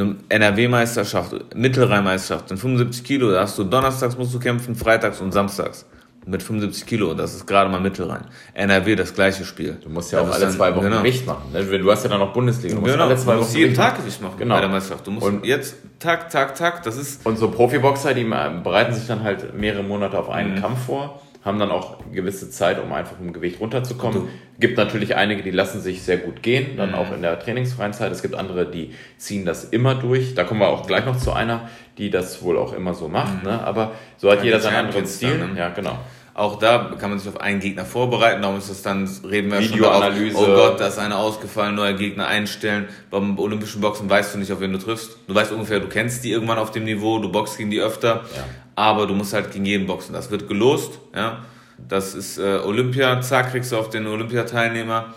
[0.00, 5.32] eine NRW-Meisterschaft, Mittelrhein-Meisterschaft, in 75 Kilo, da hast du donnerstags musst du kämpfen, freitags und
[5.32, 5.86] samstags.
[6.26, 8.24] Mit 75 Kilo, das ist gerade mal Mittelrhein.
[8.52, 9.78] NRW, das gleiche Spiel.
[9.82, 10.98] Du musst ja auch alle dann, zwei Wochen genau.
[10.98, 11.52] Gewicht machen.
[11.52, 11.64] Ne?
[11.64, 12.74] Du hast ja dann noch Bundesliga.
[12.74, 14.56] Du musst genau, alle zwei du musst Wochen jeden Tag Gewicht machen genau.
[14.56, 15.06] bei der Meisterschaft.
[15.06, 17.24] Du musst und jetzt Tag, Tag, Tag, das ist...
[17.24, 20.60] Und so Profiboxer, die bereiten sich dann halt mehrere Monate auf einen mhm.
[20.60, 24.22] Kampf vor haben dann auch gewisse Zeit, um einfach im Gewicht runterzukommen.
[24.22, 24.28] Du.
[24.58, 26.94] Gibt natürlich einige, die lassen sich sehr gut gehen, dann mhm.
[26.96, 28.10] auch in der trainingsfreien Zeit.
[28.10, 30.34] Es gibt andere, die ziehen das immer durch.
[30.34, 33.44] Da kommen wir auch gleich noch zu einer, die das wohl auch immer so macht.
[33.44, 33.50] Mhm.
[33.50, 33.64] Ne?
[33.64, 35.38] Aber so hat ja, jeder seinen anderen Stil.
[35.38, 35.58] Dann, ne?
[35.58, 35.98] Ja, genau.
[36.38, 39.60] Auch da kann man sich auf einen Gegner vorbereiten, darum ist es dann, reden wir
[39.60, 42.86] schon darauf, oh Gott, da ist einer ausgefallen, neuer Gegner einstellen.
[43.10, 45.18] Beim olympischen Boxen weißt du nicht, auf wen du triffst.
[45.26, 48.22] Du weißt ungefähr, du kennst die irgendwann auf dem Niveau, du boxst gegen die öfter,
[48.36, 48.44] ja.
[48.78, 50.12] Aber du musst halt gegen jeden boxen.
[50.12, 51.44] Das wird gelost, ja.
[51.88, 55.14] Das ist äh, Olympia, zack, kriegst du auf den Olympiateilnehmer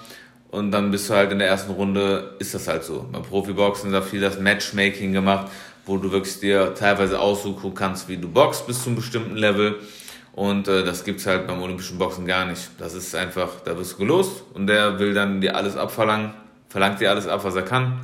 [0.50, 3.08] und dann bist du halt in der ersten Runde, ist das halt so.
[3.12, 5.52] Beim Profiboxen ist da viel das Matchmaking gemacht,
[5.86, 9.76] wo du wirklich dir teilweise aussuchen kannst, wie du boxst bis zu einem bestimmten Level
[10.34, 12.69] und äh, das gibt's halt beim olympischen Boxen gar nicht.
[12.80, 16.34] Das ist einfach, da wirst du gelost und der will dann dir alles abverlangen,
[16.69, 18.00] verlangt dir alles ab, was er kann.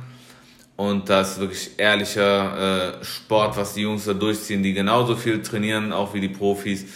[0.78, 5.42] Und das ist wirklich ehrlicher äh, Sport, was die Jungs da durchziehen, die genauso viel
[5.42, 6.86] trainieren, auch wie die Profis.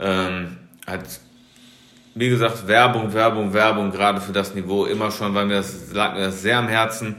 [0.00, 1.02] Ähm, hat,
[2.14, 6.14] wie gesagt, Werbung, Werbung, Werbung, gerade für das Niveau immer schon, weil mir das lag
[6.14, 7.16] mir das sehr am Herzen.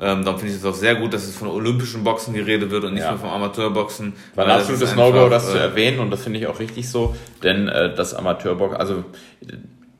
[0.00, 2.84] Ähm, dann finde ich es auch sehr gut, dass es von olympischen Boxen geredet wird
[2.84, 3.10] und nicht ja.
[3.10, 4.14] nur vom Amateurboxen.
[4.34, 7.14] War ein absolutes No-Go, das äh, zu erwähnen und das finde ich auch richtig so,
[7.42, 9.04] denn äh, das Amateurboxen, also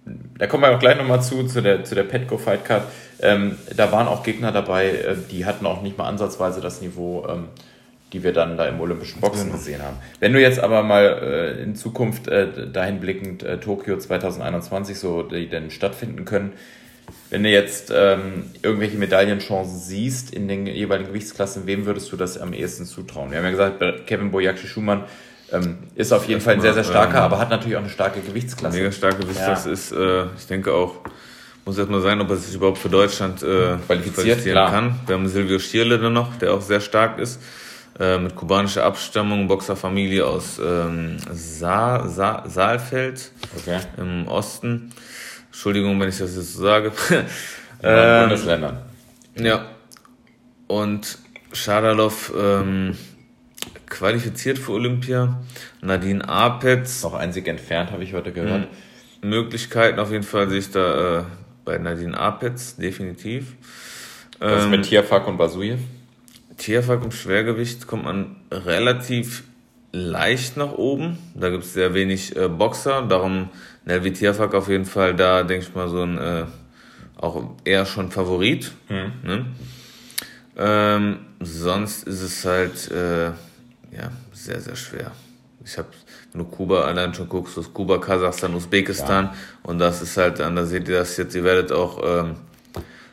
[0.04, 2.84] da kommen wir auch gleich nochmal zu, zu der, zu der Petco Fight Card.
[3.20, 7.26] Ähm, da waren auch Gegner dabei, äh, die hatten auch nicht mal ansatzweise das Niveau,
[7.28, 7.44] ähm,
[8.12, 9.56] die wir dann da im olympischen Boxen genau.
[9.56, 9.96] gesehen haben.
[10.20, 15.22] Wenn du jetzt aber mal äh, in Zukunft äh, dahin blickend äh, Tokio 2021 so
[15.22, 16.52] die denn stattfinden können,
[17.30, 22.38] wenn du jetzt ähm, irgendwelche Medaillenchancen siehst in den jeweiligen Gewichtsklassen, wem würdest du das
[22.38, 23.30] am ehesten zutrauen?
[23.30, 25.04] Wir haben ja gesagt, Kevin Boyakshi Schumann
[25.52, 27.90] ähm, ist auf jeden Fall ein sehr, sehr starker, ähm, aber hat natürlich auch eine
[27.90, 28.76] starke Gewichtsklasse.
[28.76, 29.72] Mega starke Gewichtsklasse ja.
[29.74, 30.96] ist, äh, ich denke auch,
[31.64, 34.70] muss erst mal sein, ob er sich überhaupt für Deutschland äh, qualifizieren klar.
[34.70, 35.00] kann.
[35.06, 37.40] Wir haben Silvio Schierle dann noch, der auch sehr stark ist,
[38.00, 43.80] äh, mit kubanischer Abstammung, Boxerfamilie aus ähm, Sa Sa Saalfeld okay.
[43.98, 44.90] im Osten.
[45.46, 46.92] Entschuldigung, wenn ich das jetzt so sage.
[47.84, 48.78] Ja, ähm, Bundesländern.
[49.34, 49.66] Ja.
[50.68, 51.18] Und
[51.52, 52.96] Schadalov ähm,
[53.92, 55.40] qualifiziert für Olympia.
[55.82, 57.02] Nadine Apetz.
[57.02, 58.68] Noch ein Sieg entfernt, habe ich heute gehört.
[59.20, 59.30] Hm.
[59.30, 61.24] Möglichkeiten auf jeden Fall sehe ich da äh,
[61.64, 63.54] bei Nadine Apetz, definitiv.
[64.40, 65.80] Was ähm, mit Tierfak und Basujev?
[66.56, 69.44] Tierfak im Schwergewicht kommt man relativ
[69.92, 71.18] leicht nach oben.
[71.34, 73.50] Da gibt es sehr wenig äh, Boxer, darum
[73.84, 76.44] Nelvi Tierfak auf jeden Fall da, denke ich mal, so ein äh,
[77.16, 78.72] auch eher schon Favorit.
[78.88, 79.12] Mhm.
[79.22, 79.46] Ne?
[80.56, 83.32] Ähm, sonst ist es halt äh,
[83.96, 85.12] ja sehr, sehr schwer.
[85.64, 85.88] Ich habe,
[86.32, 89.34] wenn du Kuba allein schon guckst, das Kuba, Kasachstan, Usbekistan ja.
[89.62, 92.34] und das ist halt, dann da seht ihr das jetzt, ihr werdet auch ähm,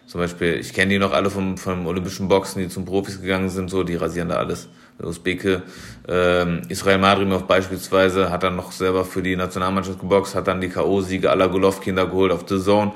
[0.09, 3.49] zum Beispiel, ich kenne die noch alle vom, vom olympischen Boxen, die zum Profis gegangen
[3.49, 4.67] sind, so, die rasieren da alles.
[5.03, 5.61] Usbeke,
[6.07, 10.69] ähm, Israel Madrimov beispielsweise hat dann noch selber für die Nationalmannschaft geboxt, hat dann die
[10.69, 12.91] K.O.-Siege aller Golovkin da geholt auf The Zone.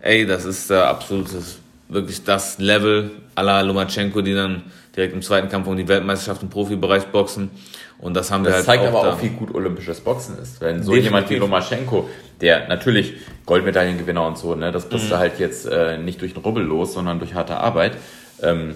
[0.00, 4.64] Ey, das ist da absolutes, wirklich das Level aller Lomachenko, die dann
[4.96, 7.50] direkt im zweiten Kampf um die Weltmeisterschaft im Profibereich boxen.
[7.98, 10.60] Und das haben das wir halt zeigt aber auch, wie gut olympisches Boxen ist.
[10.60, 11.04] Wenn so Definitiv.
[11.04, 12.08] jemand wie Lomachenko,
[12.40, 13.14] der natürlich
[13.46, 15.10] Goldmedaillengewinner und so, ne, das bist mhm.
[15.10, 17.96] du halt jetzt äh, nicht durch den Rubbel los, sondern durch harte Arbeit.
[18.42, 18.74] Ähm,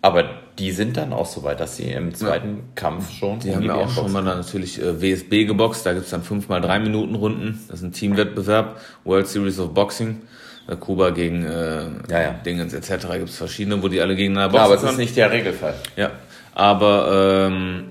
[0.00, 0.24] aber
[0.58, 2.62] die sind dann auch so weit, dass sie im zweiten ja.
[2.74, 3.40] Kampf schon.
[3.40, 6.48] Die haben ja auch schon mal dann natürlich äh, WSB geboxt, da gibt's dann fünf
[6.48, 7.62] mal drei Minuten Runden.
[7.68, 10.22] Das ist ein Teamwettbewerb, World Series of Boxing.
[10.68, 12.30] Äh, Kuba gegen äh, ja, ja.
[12.44, 13.06] Dingens etc.
[13.18, 14.72] gibt's verschiedene, wo die alle gegeneinander boxen.
[14.72, 15.74] Ja, aber es ist nicht der Regelfall.
[15.96, 16.10] Ja.
[16.54, 17.84] Aber ähm,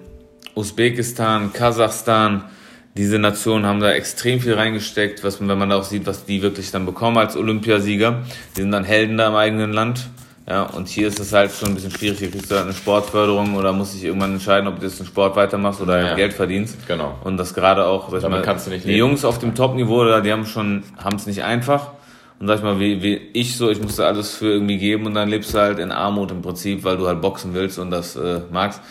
[0.55, 2.45] Usbekistan, Kasachstan,
[2.97, 6.41] diese Nationen haben da extrem viel reingesteckt, was wenn man da auch sieht, was die
[6.41, 8.23] wirklich dann bekommen als Olympiasieger.
[8.55, 10.07] Die sind dann Helden da im eigenen Land.
[10.47, 12.19] Ja, und hier ist es halt schon ein bisschen schwierig.
[12.19, 15.07] Hier kriegst du halt eine Sportförderung oder musst dich irgendwann entscheiden, ob du jetzt einen
[15.07, 16.15] Sport weitermachst oder ja.
[16.15, 16.87] Geld verdienst.
[16.87, 17.15] Genau.
[17.23, 18.99] Und das gerade auch, sag ich mal, kannst du nicht die leben.
[18.99, 21.94] Jungs auf dem Top-Niveau, die haben schon, haben es nicht einfach.
[22.39, 25.13] Und sag ich mal, wie, wie ich so, ich musste alles für irgendwie geben und
[25.13, 28.15] dann lebst du halt in Armut im Prinzip, weil du halt boxen willst und das
[28.15, 28.81] äh, magst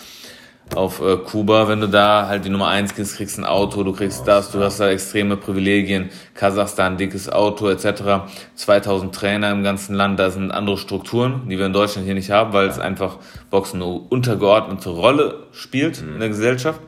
[0.74, 3.92] auf äh, Kuba, wenn du da halt die Nummer eins kriegst, kriegst ein Auto, du
[3.92, 8.26] kriegst das, du hast da extreme Privilegien, Kasachstan, dickes Auto etc.
[8.54, 12.30] 2000 Trainer im ganzen Land, da sind andere Strukturen, die wir in Deutschland hier nicht
[12.30, 13.18] haben, weil es einfach
[13.50, 16.80] Boxen eine untergeordnete Rolle spielt in der Gesellschaft.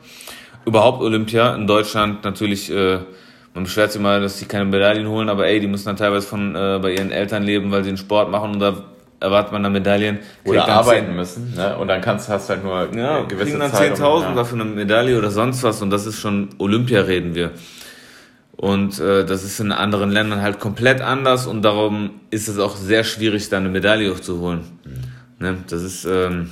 [0.65, 2.99] Überhaupt Olympia in Deutschland natürlich, äh,
[3.57, 6.27] man beschwert sich immer, dass die keine Medaillen holen, aber ey, die müssen dann teilweise
[6.27, 8.83] von äh, bei ihren Eltern leben, weil sie einen Sport machen und da
[9.19, 10.19] erwartet man dann Medaillen.
[10.45, 11.75] Oder arbeiten 10, müssen, ne?
[11.75, 14.35] Und dann kannst, hast halt nur ja, gewisse dann 10.000 ja.
[14.35, 17.49] dafür eine Medaille oder sonst was und das ist schon Olympia reden wir.
[18.55, 22.75] Und äh, das ist in anderen Ländern halt komplett anders und darum ist es auch
[22.75, 24.61] sehr schwierig, da eine Medaille aufzuholen.
[24.85, 25.43] Mhm.
[25.43, 25.57] Ne?
[25.67, 26.51] Das ist ähm,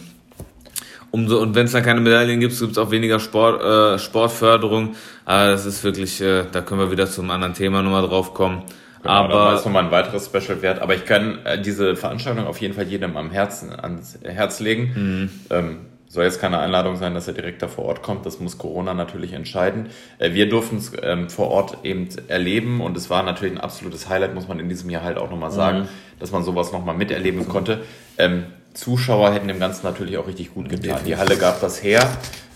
[1.12, 4.96] umso und wenn es dann keine Medaillen gibt, gibt es auch weniger Sport, äh, Sportförderung.
[5.26, 8.64] Aber das ist wirklich, äh, da können wir wieder zum anderen Thema nochmal drauf kommen.
[9.02, 10.82] Genau, aber das ist nochmal ein weiteres Special wert.
[10.82, 14.92] Aber ich kann äh, diese Veranstaltung auf jeden Fall jedem am Herzen ans Herz legen.
[14.96, 15.30] Mhm.
[15.52, 18.26] Ähm, Soll jetzt keine Einladung sein, dass er direkt da vor Ort kommt.
[18.26, 19.88] Das muss Corona natürlich entscheiden.
[20.18, 24.08] Äh, wir durften es ähm, vor Ort eben erleben und es war natürlich ein absolutes
[24.08, 25.88] Highlight, muss man in diesem Jahr halt auch nochmal sagen, mhm.
[26.20, 27.82] dass man sowas nochmal miterleben konnte.
[28.18, 31.00] Ähm, Zuschauer hätten dem Ganzen natürlich auch richtig gut getan.
[31.06, 32.02] Die Halle gab das her.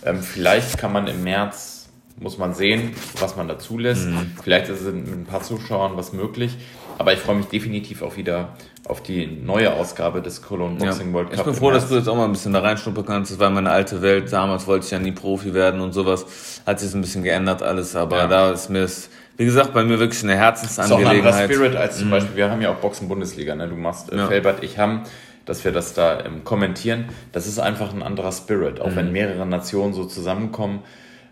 [0.06, 4.08] Ähm, vielleicht kann man im März, muss man sehen, was man da zulässt.
[4.08, 4.34] Mhm.
[4.44, 6.58] Vielleicht ist es mit ein paar Zuschauern was möglich.
[6.98, 8.50] Aber ich freue mich definitiv auch wieder
[8.86, 11.14] auf die neue Ausgabe des Cologne Boxing ja.
[11.14, 11.40] World Cup.
[11.40, 13.32] Ich bin froh, dass du jetzt auch mal ein bisschen da reinschnuppern kannst.
[13.32, 14.34] Das war meine alte Welt.
[14.34, 16.62] Damals wollte ich ja nie Profi werden und sowas.
[16.66, 18.28] Hat sich ein bisschen geändert alles, aber ja.
[18.28, 21.24] da ist mir es, wie gesagt, bei mir wirklich eine Herzensangelegenheit.
[21.24, 22.12] Das ist auch ein anderer Spirit als zum mhm.
[22.12, 23.70] Beispiel, wir haben ja auch Boxen Bundesliga, ne?
[23.70, 24.28] Du machst, äh, ja.
[24.28, 25.04] Felbert, ich haben
[25.50, 27.06] dass wir das da ähm, kommentieren.
[27.32, 28.96] Das ist einfach ein anderer Spirit, auch mhm.
[28.96, 30.84] wenn mehrere Nationen so zusammenkommen.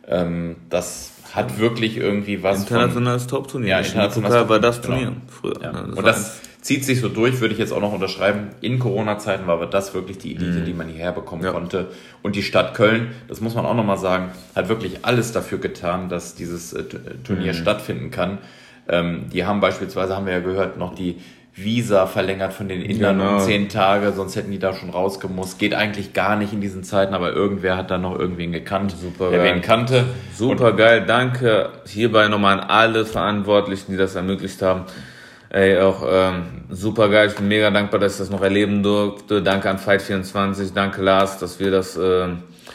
[0.07, 2.61] Ähm, das hat wirklich irgendwie was.
[2.61, 3.69] Internationales Top-Turnier.
[3.69, 5.21] Ja, internationales war das Turnier genau.
[5.27, 5.61] früher.
[5.61, 5.71] Ja.
[5.71, 8.49] Das und das zieht sich so durch, würde ich jetzt auch noch unterschreiben.
[8.59, 10.65] In Corona-Zeiten war aber das wirklich die Elite, mhm.
[10.65, 11.51] die man hierher bekommen ja.
[11.51, 11.89] konnte.
[12.23, 16.09] Und die Stadt Köln, das muss man auch nochmal sagen, hat wirklich alles dafür getan,
[16.09, 16.83] dass dieses äh,
[17.23, 17.57] Turnier mhm.
[17.57, 18.39] stattfinden kann.
[18.89, 21.17] Ähm, die haben beispielsweise, haben wir ja gehört, noch die
[21.57, 23.37] Visa verlängert von den Indern genau.
[23.37, 25.57] um zehn Tage, sonst hätten die da schon rausgemusst.
[25.57, 29.31] Geht eigentlich gar nicht in diesen Zeiten, aber irgendwer hat da noch irgendwen gekannt, Super
[29.31, 29.55] der geil.
[29.55, 30.05] wen kannte.
[30.35, 34.83] Super Und geil, danke hierbei nochmal an alle Verantwortlichen, die das ermöglicht haben.
[35.49, 37.29] Ey, auch ähm, super geil.
[37.29, 39.41] Ich bin mega dankbar, dass ich das noch erleben durfte.
[39.41, 42.27] Danke an Fight24, danke Lars, dass wir das äh,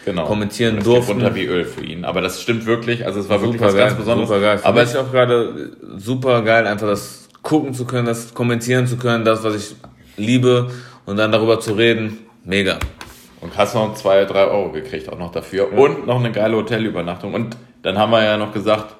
[0.05, 0.25] genau.
[0.25, 1.13] kommentieren das durften.
[1.13, 2.05] runter wie Öl für ihn.
[2.05, 3.07] Aber das stimmt wirklich.
[3.07, 4.29] Also es war super wirklich was geil, ganz Besonderes.
[4.29, 4.61] Super geil.
[4.65, 8.97] Aber es ist auch gerade super geil, einfach das gucken zu können, das kommentieren zu
[8.97, 9.77] können, das, was ich
[10.17, 10.71] liebe
[11.05, 12.79] und dann darüber zu reden, mega.
[13.41, 15.79] Und hast noch zwei, drei Euro gekriegt auch noch dafür ja.
[15.79, 17.35] und noch eine geile Hotelübernachtung.
[17.35, 18.95] Und dann haben wir ja noch gesagt,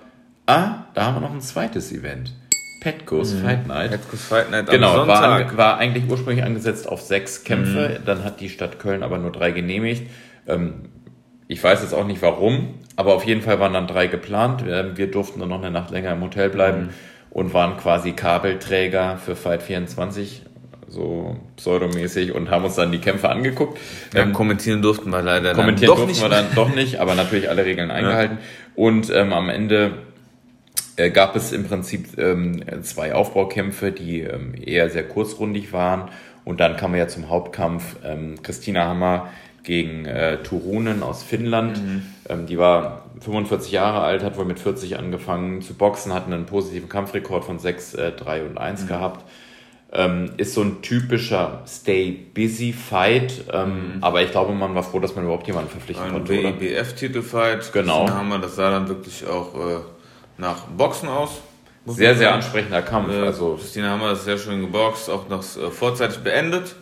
[0.47, 2.33] ah, da haben wir noch ein zweites Event.
[2.81, 3.45] Petco's mhm.
[3.45, 3.91] Fight Night.
[3.93, 8.01] Petco's Fight Night genau, war, war, eigentlich ursprünglich angesetzt auf sechs Kämpfe.
[8.01, 8.05] Mhm.
[8.05, 10.11] Dann hat die Stadt Köln aber nur drei genehmigt.
[10.49, 10.87] Ähm,
[11.47, 14.65] ich weiß jetzt auch nicht warum, aber auf jeden Fall waren dann drei geplant.
[14.67, 16.87] Wir durften dann noch eine Nacht länger im Hotel bleiben.
[16.87, 16.91] Mhm
[17.33, 20.43] und waren quasi Kabelträger für Fight 24
[20.87, 23.79] so pseudomäßig und haben uns dann die Kämpfe angeguckt.
[24.13, 26.23] Ja, ähm, kommentieren durften wir leider kommentieren dann doch durften nicht.
[26.23, 28.39] wir dann doch nicht, aber natürlich alle Regeln eingehalten.
[28.39, 28.45] Ja.
[28.75, 29.93] Und ähm, am Ende
[30.97, 36.11] äh, gab es im Prinzip ähm, zwei Aufbaukämpfe, die ähm, eher sehr kurzrundig waren.
[36.45, 39.31] Und dann kam ja zum Hauptkampf ähm, Christina Hammer
[39.63, 41.83] gegen äh, Turunen aus Finnland.
[41.83, 42.03] Mhm.
[42.29, 46.47] Ähm, die war 45 Jahre alt, hat wohl mit 40 angefangen zu boxen, hat einen
[46.47, 48.87] positiven Kampfrekord von 6, äh, 3 und 1 mhm.
[48.89, 49.25] gehabt.
[49.95, 53.99] Ähm, ist so ein typischer Stay-Busy-Fight, ähm, mhm.
[54.03, 56.33] aber ich glaube, man war froh, dass man überhaupt jemanden verpflichten ein konnte.
[56.33, 57.73] Ein BBF-Titelfight.
[57.75, 58.09] Genau.
[58.09, 59.81] Haben wir, das sah dann wirklich auch äh,
[60.39, 61.43] nach Boxen aus.
[61.85, 63.13] Sehr, sehr ansprechender Kampf.
[63.13, 66.75] Äh, also Christina Hammer ist sehr schön geboxt, auch noch äh, vorzeitig beendet.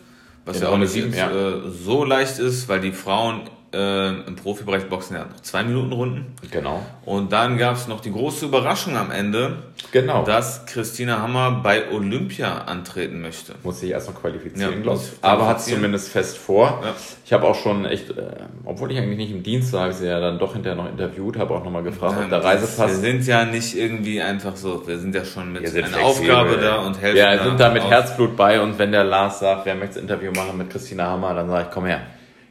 [0.45, 1.29] Was ja auch nicht ja.
[1.29, 3.41] Äh, so leicht ist, weil die Frauen
[3.73, 6.35] äh, im Profibereich boxen ja noch zwei Minuten Runden.
[6.51, 6.85] Genau.
[7.05, 10.23] Und dann gab es noch die große Überraschung am Ende, genau.
[10.23, 13.53] dass Christina Hammer bei Olympia antreten möchte.
[13.63, 15.11] Muss sich erst noch qualifizieren, ja, glaube ich.
[15.21, 16.81] Aber hat es zumindest fest vor.
[16.83, 16.93] Ja.
[17.25, 18.23] Ich habe auch schon echt, äh,
[18.65, 20.89] obwohl ich eigentlich nicht im Dienst war, habe ich sie ja dann doch hinterher noch
[20.89, 22.89] interviewt, habe auch nochmal gefragt, ob der Reisepass.
[22.89, 26.81] Wir sind ja nicht irgendwie einfach so, wir sind ja schon mit einer Aufgabe da
[26.81, 27.17] und helfen.
[27.17, 30.03] Ja, wir sind da mit Herzblut bei und wenn der Lars sagt, wer möchte das
[30.03, 32.01] Interview machen mit Christina Hammer, dann sage ich, komm her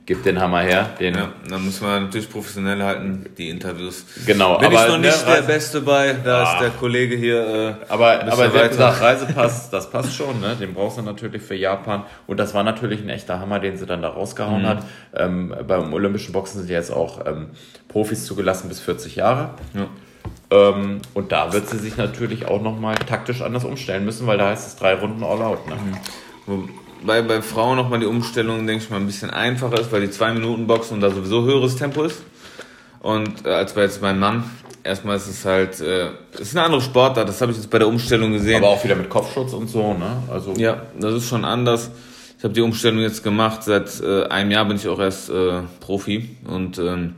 [0.06, 0.90] gib den Hammer her.
[0.98, 4.04] Den ja, dann müssen wir natürlich professionell halten, die Interviews.
[4.26, 7.16] Genau, Bin aber ich noch nicht der, der Beste bei, da ah, ist der Kollege
[7.16, 7.76] hier.
[7.88, 10.56] Äh, aber aber wie gesagt, Reisepass, das passt schon, ne?
[10.56, 12.04] Den brauchst du natürlich für Japan.
[12.26, 14.66] Und das war natürlich ein echter Hammer, den sie dann da rausgehauen mhm.
[14.66, 14.84] hat.
[15.14, 17.50] Ähm, beim Olympischen Boxen sind jetzt auch ähm,
[17.88, 19.50] Profis zugelassen bis 40 Jahre.
[19.74, 19.86] Ja.
[20.50, 24.48] Ähm, und da wird sie sich natürlich auch nochmal taktisch anders umstellen müssen, weil da
[24.48, 25.68] heißt es drei Runden all out.
[25.68, 25.74] Ne?
[25.76, 25.96] Mhm
[27.04, 30.10] bei, bei Frauen nochmal die Umstellung, denke ich mal, ein bisschen einfacher ist, weil die
[30.10, 32.22] zwei Minuten Boxen und da sowieso höheres Tempo ist.
[33.00, 34.44] Und äh, als bei jetzt meinem Mann,
[34.84, 37.78] erstmal ist es halt, äh, es ist eine andere Sportart, das habe ich jetzt bei
[37.78, 38.56] der Umstellung gesehen.
[38.56, 40.22] Aber auch wieder mit Kopfschutz und so, ne?
[40.30, 41.90] Also ja, das ist schon anders.
[42.36, 45.62] Ich habe die Umstellung jetzt gemacht, seit äh, einem Jahr bin ich auch erst äh,
[45.80, 47.14] Profi und ähm,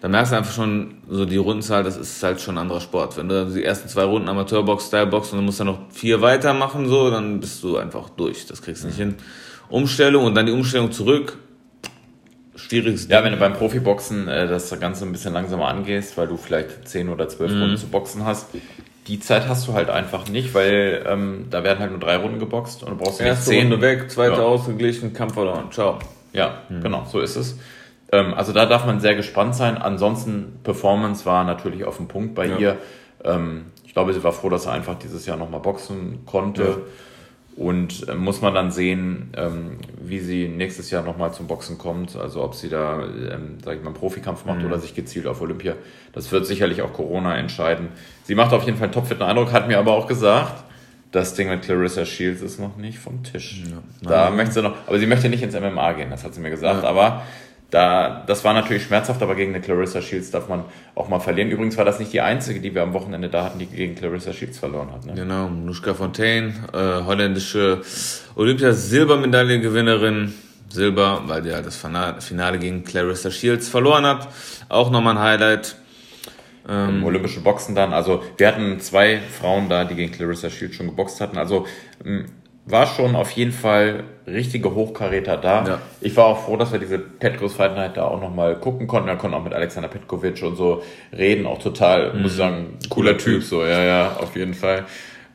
[0.00, 3.16] da merkst du einfach schon, so die Rundenzahl, das ist halt schon ein anderer Sport.
[3.16, 6.88] Wenn du die ersten zwei Runden Amateurbox, Stylebox und du musst dann noch vier weitermachen,
[6.88, 8.46] so, dann bist du einfach durch.
[8.46, 9.14] Das kriegst du nicht hin.
[9.68, 11.38] Umstellung und dann die Umstellung zurück.
[12.56, 16.36] Schwieriges Ja, wenn du beim Profiboxen äh, das Ganze ein bisschen langsamer angehst, weil du
[16.36, 17.62] vielleicht zehn oder zwölf mhm.
[17.62, 18.48] Runden zu boxen hast,
[19.06, 22.38] die Zeit hast du halt einfach nicht, weil ähm, da werden halt nur drei Runden
[22.38, 23.70] geboxt und du brauchst Erste zehn.
[23.70, 24.42] Runde weg, zweite ja.
[24.42, 25.70] ausgeglichen, Kampf verloren.
[25.70, 25.98] Ciao.
[26.32, 26.80] Ja, mhm.
[26.80, 27.58] genau, so ist es.
[28.14, 29.76] Ähm, also da darf man sehr gespannt sein.
[29.76, 32.58] Ansonsten, Performance war natürlich auf dem Punkt bei ja.
[32.58, 32.76] ihr.
[33.24, 36.62] Ähm, ich glaube, sie war froh, dass sie einfach dieses Jahr nochmal boxen konnte.
[36.62, 36.76] Ja.
[37.56, 42.16] Und äh, muss man dann sehen, ähm, wie sie nächstes Jahr nochmal zum Boxen kommt.
[42.16, 44.66] Also ob sie da, ähm, sag ich mal, einen Profikampf macht mhm.
[44.66, 45.74] oder sich gezielt auf Olympia.
[46.12, 47.88] Das wird sicherlich auch Corona entscheiden.
[48.24, 50.64] Sie macht auf jeden Fall einen topfitten Eindruck, hat mir aber auch gesagt,
[51.10, 53.62] das Ding mit Clarissa Shields ist noch nicht vom Tisch.
[53.70, 54.08] Ja.
[54.08, 56.50] Da möchte sie noch, aber sie möchte nicht ins MMA gehen, das hat sie mir
[56.50, 56.82] gesagt.
[56.82, 56.88] Ja.
[56.88, 57.22] Aber
[57.74, 60.62] da, das war natürlich schmerzhaft, aber gegen eine Clarissa Shields darf man
[60.94, 61.50] auch mal verlieren.
[61.50, 64.32] Übrigens war das nicht die einzige, die wir am Wochenende da hatten, die gegen Clarissa
[64.32, 65.04] Shields verloren hat.
[65.04, 65.14] Ne?
[65.14, 67.82] Genau, Nuschka Fontaine, äh, holländische
[68.36, 70.34] Olympia-Silbermedaillengewinnerin.
[70.70, 74.28] Silber, weil die halt das Finale gegen Clarissa Shields verloren hat.
[74.68, 75.76] Auch nochmal ein Highlight.
[76.68, 77.92] Ähm, Olympische Boxen dann.
[77.92, 81.38] Also wir hatten zwei Frauen da, die gegen Clarissa Shields schon geboxt hatten.
[81.38, 81.66] Also
[82.66, 85.64] war schon auf jeden Fall richtige Hochkaräter da.
[85.66, 85.78] Ja.
[86.00, 89.08] Ich war auch froh, dass wir diese Petros Fight Night da auch nochmal gucken konnten.
[89.08, 91.46] Wir konnten auch mit Alexander Petkovic und so reden.
[91.46, 92.22] Auch total, mhm.
[92.22, 93.42] muss ich sagen, cooler Typ.
[93.42, 94.86] So, ja, ja, auf jeden Fall.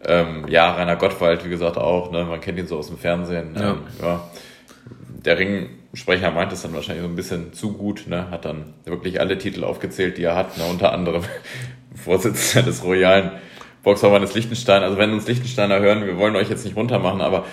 [0.05, 2.11] Ähm, ja, Rainer Gottwald, wie gesagt, auch.
[2.11, 2.23] Ne?
[2.23, 3.55] Man kennt ihn so aus dem Fernsehen.
[3.55, 3.71] Ja.
[3.71, 4.29] Ähm, ja.
[5.23, 8.07] Der Ringsprecher meint es dann wahrscheinlich so ein bisschen zu gut.
[8.07, 8.31] Ne?
[8.31, 10.57] Hat dann wirklich alle Titel aufgezählt, die er hat.
[10.57, 10.63] Ne?
[10.63, 11.23] Unter anderem
[11.93, 13.31] Vorsitzender des Royalen
[13.83, 14.83] Boxverbandes Liechtenstein.
[14.83, 17.45] Also wenn uns Liechtensteiner hören, wir wollen euch jetzt nicht runtermachen, aber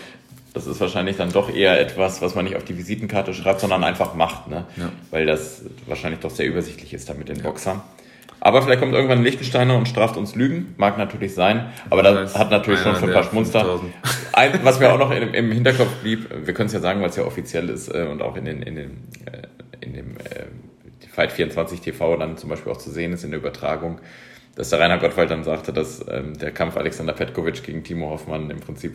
[0.54, 3.84] das ist wahrscheinlich dann doch eher etwas, was man nicht auf die Visitenkarte schreibt, sondern
[3.84, 4.64] einfach macht, ne?
[4.76, 4.90] Ja.
[5.10, 7.82] Weil das wahrscheinlich doch sehr übersichtlich ist da mit den Boxern.
[8.40, 10.74] Aber vielleicht kommt irgendwann ein Liechtensteiner und straft uns Lügen.
[10.76, 11.66] Mag natürlich sein.
[11.90, 13.80] Aber das, das hat natürlich schon für ein paar Schmunster.
[14.32, 17.08] Ein, was mir auch noch im, im Hinterkopf blieb, wir können es ja sagen, weil
[17.08, 18.90] es ja offiziell ist äh, und auch in, den, in, den,
[19.26, 20.44] äh, in dem äh,
[21.12, 23.98] Fight 24 TV dann zum Beispiel auch zu sehen ist in der Übertragung
[24.56, 28.50] dass der Rainer Gottwald dann sagte, dass ähm, der Kampf Alexander Petkovic gegen Timo Hoffmann
[28.50, 28.94] im Prinzip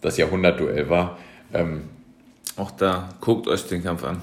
[0.00, 1.18] das Jahrhundertduell war.
[1.52, 1.82] Ähm,
[2.56, 4.22] Auch da, guckt euch den Kampf an.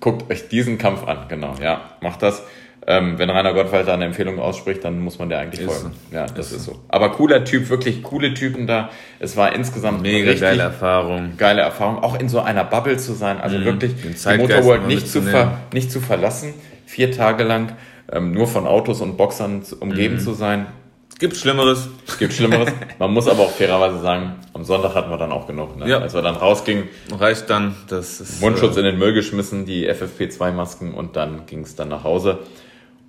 [0.00, 2.44] Guckt euch diesen Kampf an, genau, ja, macht das.
[2.86, 5.94] Ähm, wenn Rainer Gottwald da eine Empfehlung ausspricht, dann muss man der eigentlich ist folgen.
[6.10, 6.16] So.
[6.16, 6.78] Ja, das ist, ist so.
[6.88, 8.90] Aber cooler Typ, wirklich coole Typen da.
[9.18, 11.32] Es war insgesamt mega geile Erfahrung.
[11.36, 13.64] Geile Erfahrung, auch in so einer Bubble zu sein, also mhm.
[13.64, 16.54] wirklich die Motorworld nicht zu, ver, nicht zu verlassen,
[16.86, 17.72] vier Tage lang
[18.10, 20.20] ähm, nur von Autos und Boxern umgeben mhm.
[20.20, 20.66] zu sein.
[21.10, 21.88] Es gibt Schlimmeres.
[22.06, 22.72] Es gibt Schlimmeres.
[22.98, 25.76] Man muss aber auch fairerweise sagen, am Sonntag hatten wir dann auch genug.
[25.76, 25.88] Ne?
[25.88, 25.98] Ja.
[25.98, 27.74] Als wir dann rausgingen, reicht dann.
[27.88, 31.88] Das ist, Mundschutz äh, in den Müll geschmissen, die FFP2-Masken und dann ging es dann
[31.88, 32.38] nach Hause.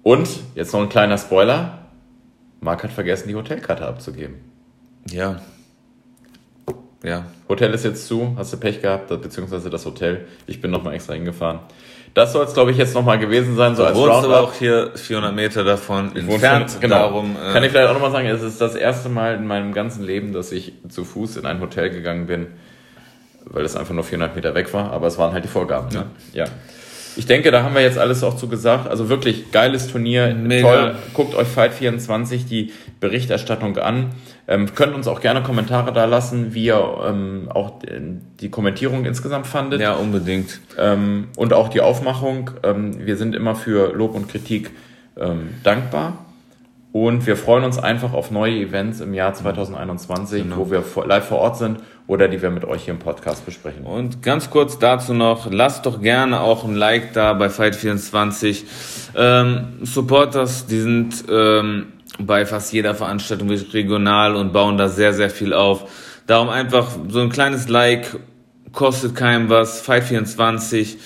[0.01, 1.85] Und jetzt noch ein kleiner Spoiler.
[2.61, 4.35] Marc hat vergessen, die Hotelkarte abzugeben.
[5.09, 5.41] Ja.
[7.03, 7.25] Ja.
[7.47, 10.27] Hotel ist jetzt zu, hast du Pech gehabt, beziehungsweise das Hotel.
[10.47, 11.59] Ich bin nochmal extra hingefahren.
[12.13, 13.75] Das soll es, glaube ich, jetzt nochmal gewesen sein.
[13.75, 16.77] So du als wohnst aber auch hier 400 Meter davon entfernt.
[16.81, 16.95] Genau.
[16.95, 19.73] Darum, äh Kann ich vielleicht auch nochmal sagen, es ist das erste Mal in meinem
[19.73, 22.47] ganzen Leben, dass ich zu Fuß in ein Hotel gegangen bin,
[23.45, 25.89] weil es einfach nur 400 Meter weg war, aber es waren halt die Vorgaben.
[25.93, 25.99] Ja.
[26.01, 26.05] Ne?
[26.33, 26.45] ja.
[27.15, 28.87] Ich denke, da haben wir jetzt alles auch zu gesagt.
[28.87, 30.67] Also wirklich geiles Turnier, Mega.
[30.67, 30.95] toll.
[31.13, 34.11] Guckt euch Fight 24 die Berichterstattung an.
[34.49, 37.73] Ähm, könnt uns auch gerne Kommentare da lassen, wie ihr ähm, auch
[38.41, 39.79] die Kommentierung insgesamt fandet.
[39.79, 40.59] Ja, unbedingt.
[40.75, 42.49] Ähm, und auch die Aufmachung.
[42.63, 44.71] Ähm, wir sind immer für Lob und Kritik
[45.17, 46.25] ähm, dankbar.
[46.91, 50.57] Und wir freuen uns einfach auf neue Events im Jahr 2021, genau.
[50.57, 53.85] wo wir live vor Ort sind oder die wir mit euch hier im Podcast besprechen.
[53.85, 58.63] Und ganz kurz dazu noch, lasst doch gerne auch ein Like da bei Fight24.
[59.15, 65.29] Ähm, Supporters, die sind ähm, bei fast jeder Veranstaltung regional und bauen da sehr, sehr
[65.29, 65.89] viel auf.
[66.27, 68.19] Darum einfach so ein kleines Like,
[68.71, 70.97] kostet keinem was, Fight24,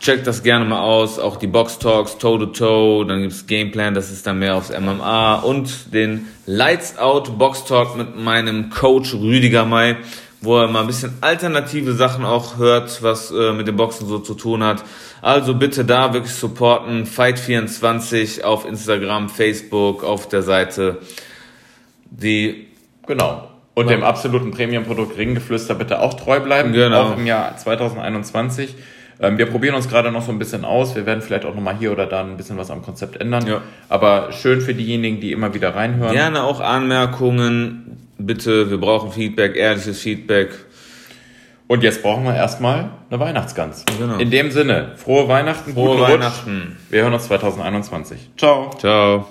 [0.00, 3.94] checkt das gerne mal aus, auch die Box Talks, Toe to Toe, dann gibt's Gameplan,
[3.94, 9.12] das ist dann mehr aufs MMA und den Lights Out Box Talk mit meinem Coach
[9.12, 9.96] Rüdiger May,
[10.40, 14.18] wo er mal ein bisschen alternative Sachen auch hört, was äh, mit dem Boxen so
[14.18, 14.82] zu tun hat.
[15.20, 17.04] Also bitte da wirklich supporten.
[17.04, 20.98] Fight24 auf Instagram, Facebook, auf der Seite.
[22.10, 22.68] Die.
[23.06, 23.48] Genau.
[23.74, 26.72] Und dem absoluten Premium-Produkt Ringgeflüster bitte auch treu bleiben.
[26.72, 27.02] Genau.
[27.02, 28.74] Auch im Jahr 2021.
[29.20, 30.96] Ähm, wir probieren uns gerade noch so ein bisschen aus.
[30.96, 33.46] Wir werden vielleicht auch nochmal hier oder da ein bisschen was am Konzept ändern.
[33.46, 33.62] Ja.
[33.88, 36.12] Aber schön für diejenigen, die immer wieder reinhören.
[36.12, 38.09] Gerne auch Anmerkungen.
[38.26, 40.50] Bitte, wir brauchen Feedback, ehrliches Feedback.
[41.66, 43.84] Und jetzt brauchen wir erstmal eine Weihnachtsgans.
[43.98, 44.18] Genau.
[44.18, 46.62] In dem Sinne, frohe Weihnachten, frohe Weihnachten.
[46.62, 46.92] Rutsch.
[46.92, 48.30] Wir hören uns 2021.
[48.36, 48.70] Ciao.
[48.78, 49.26] Ciao.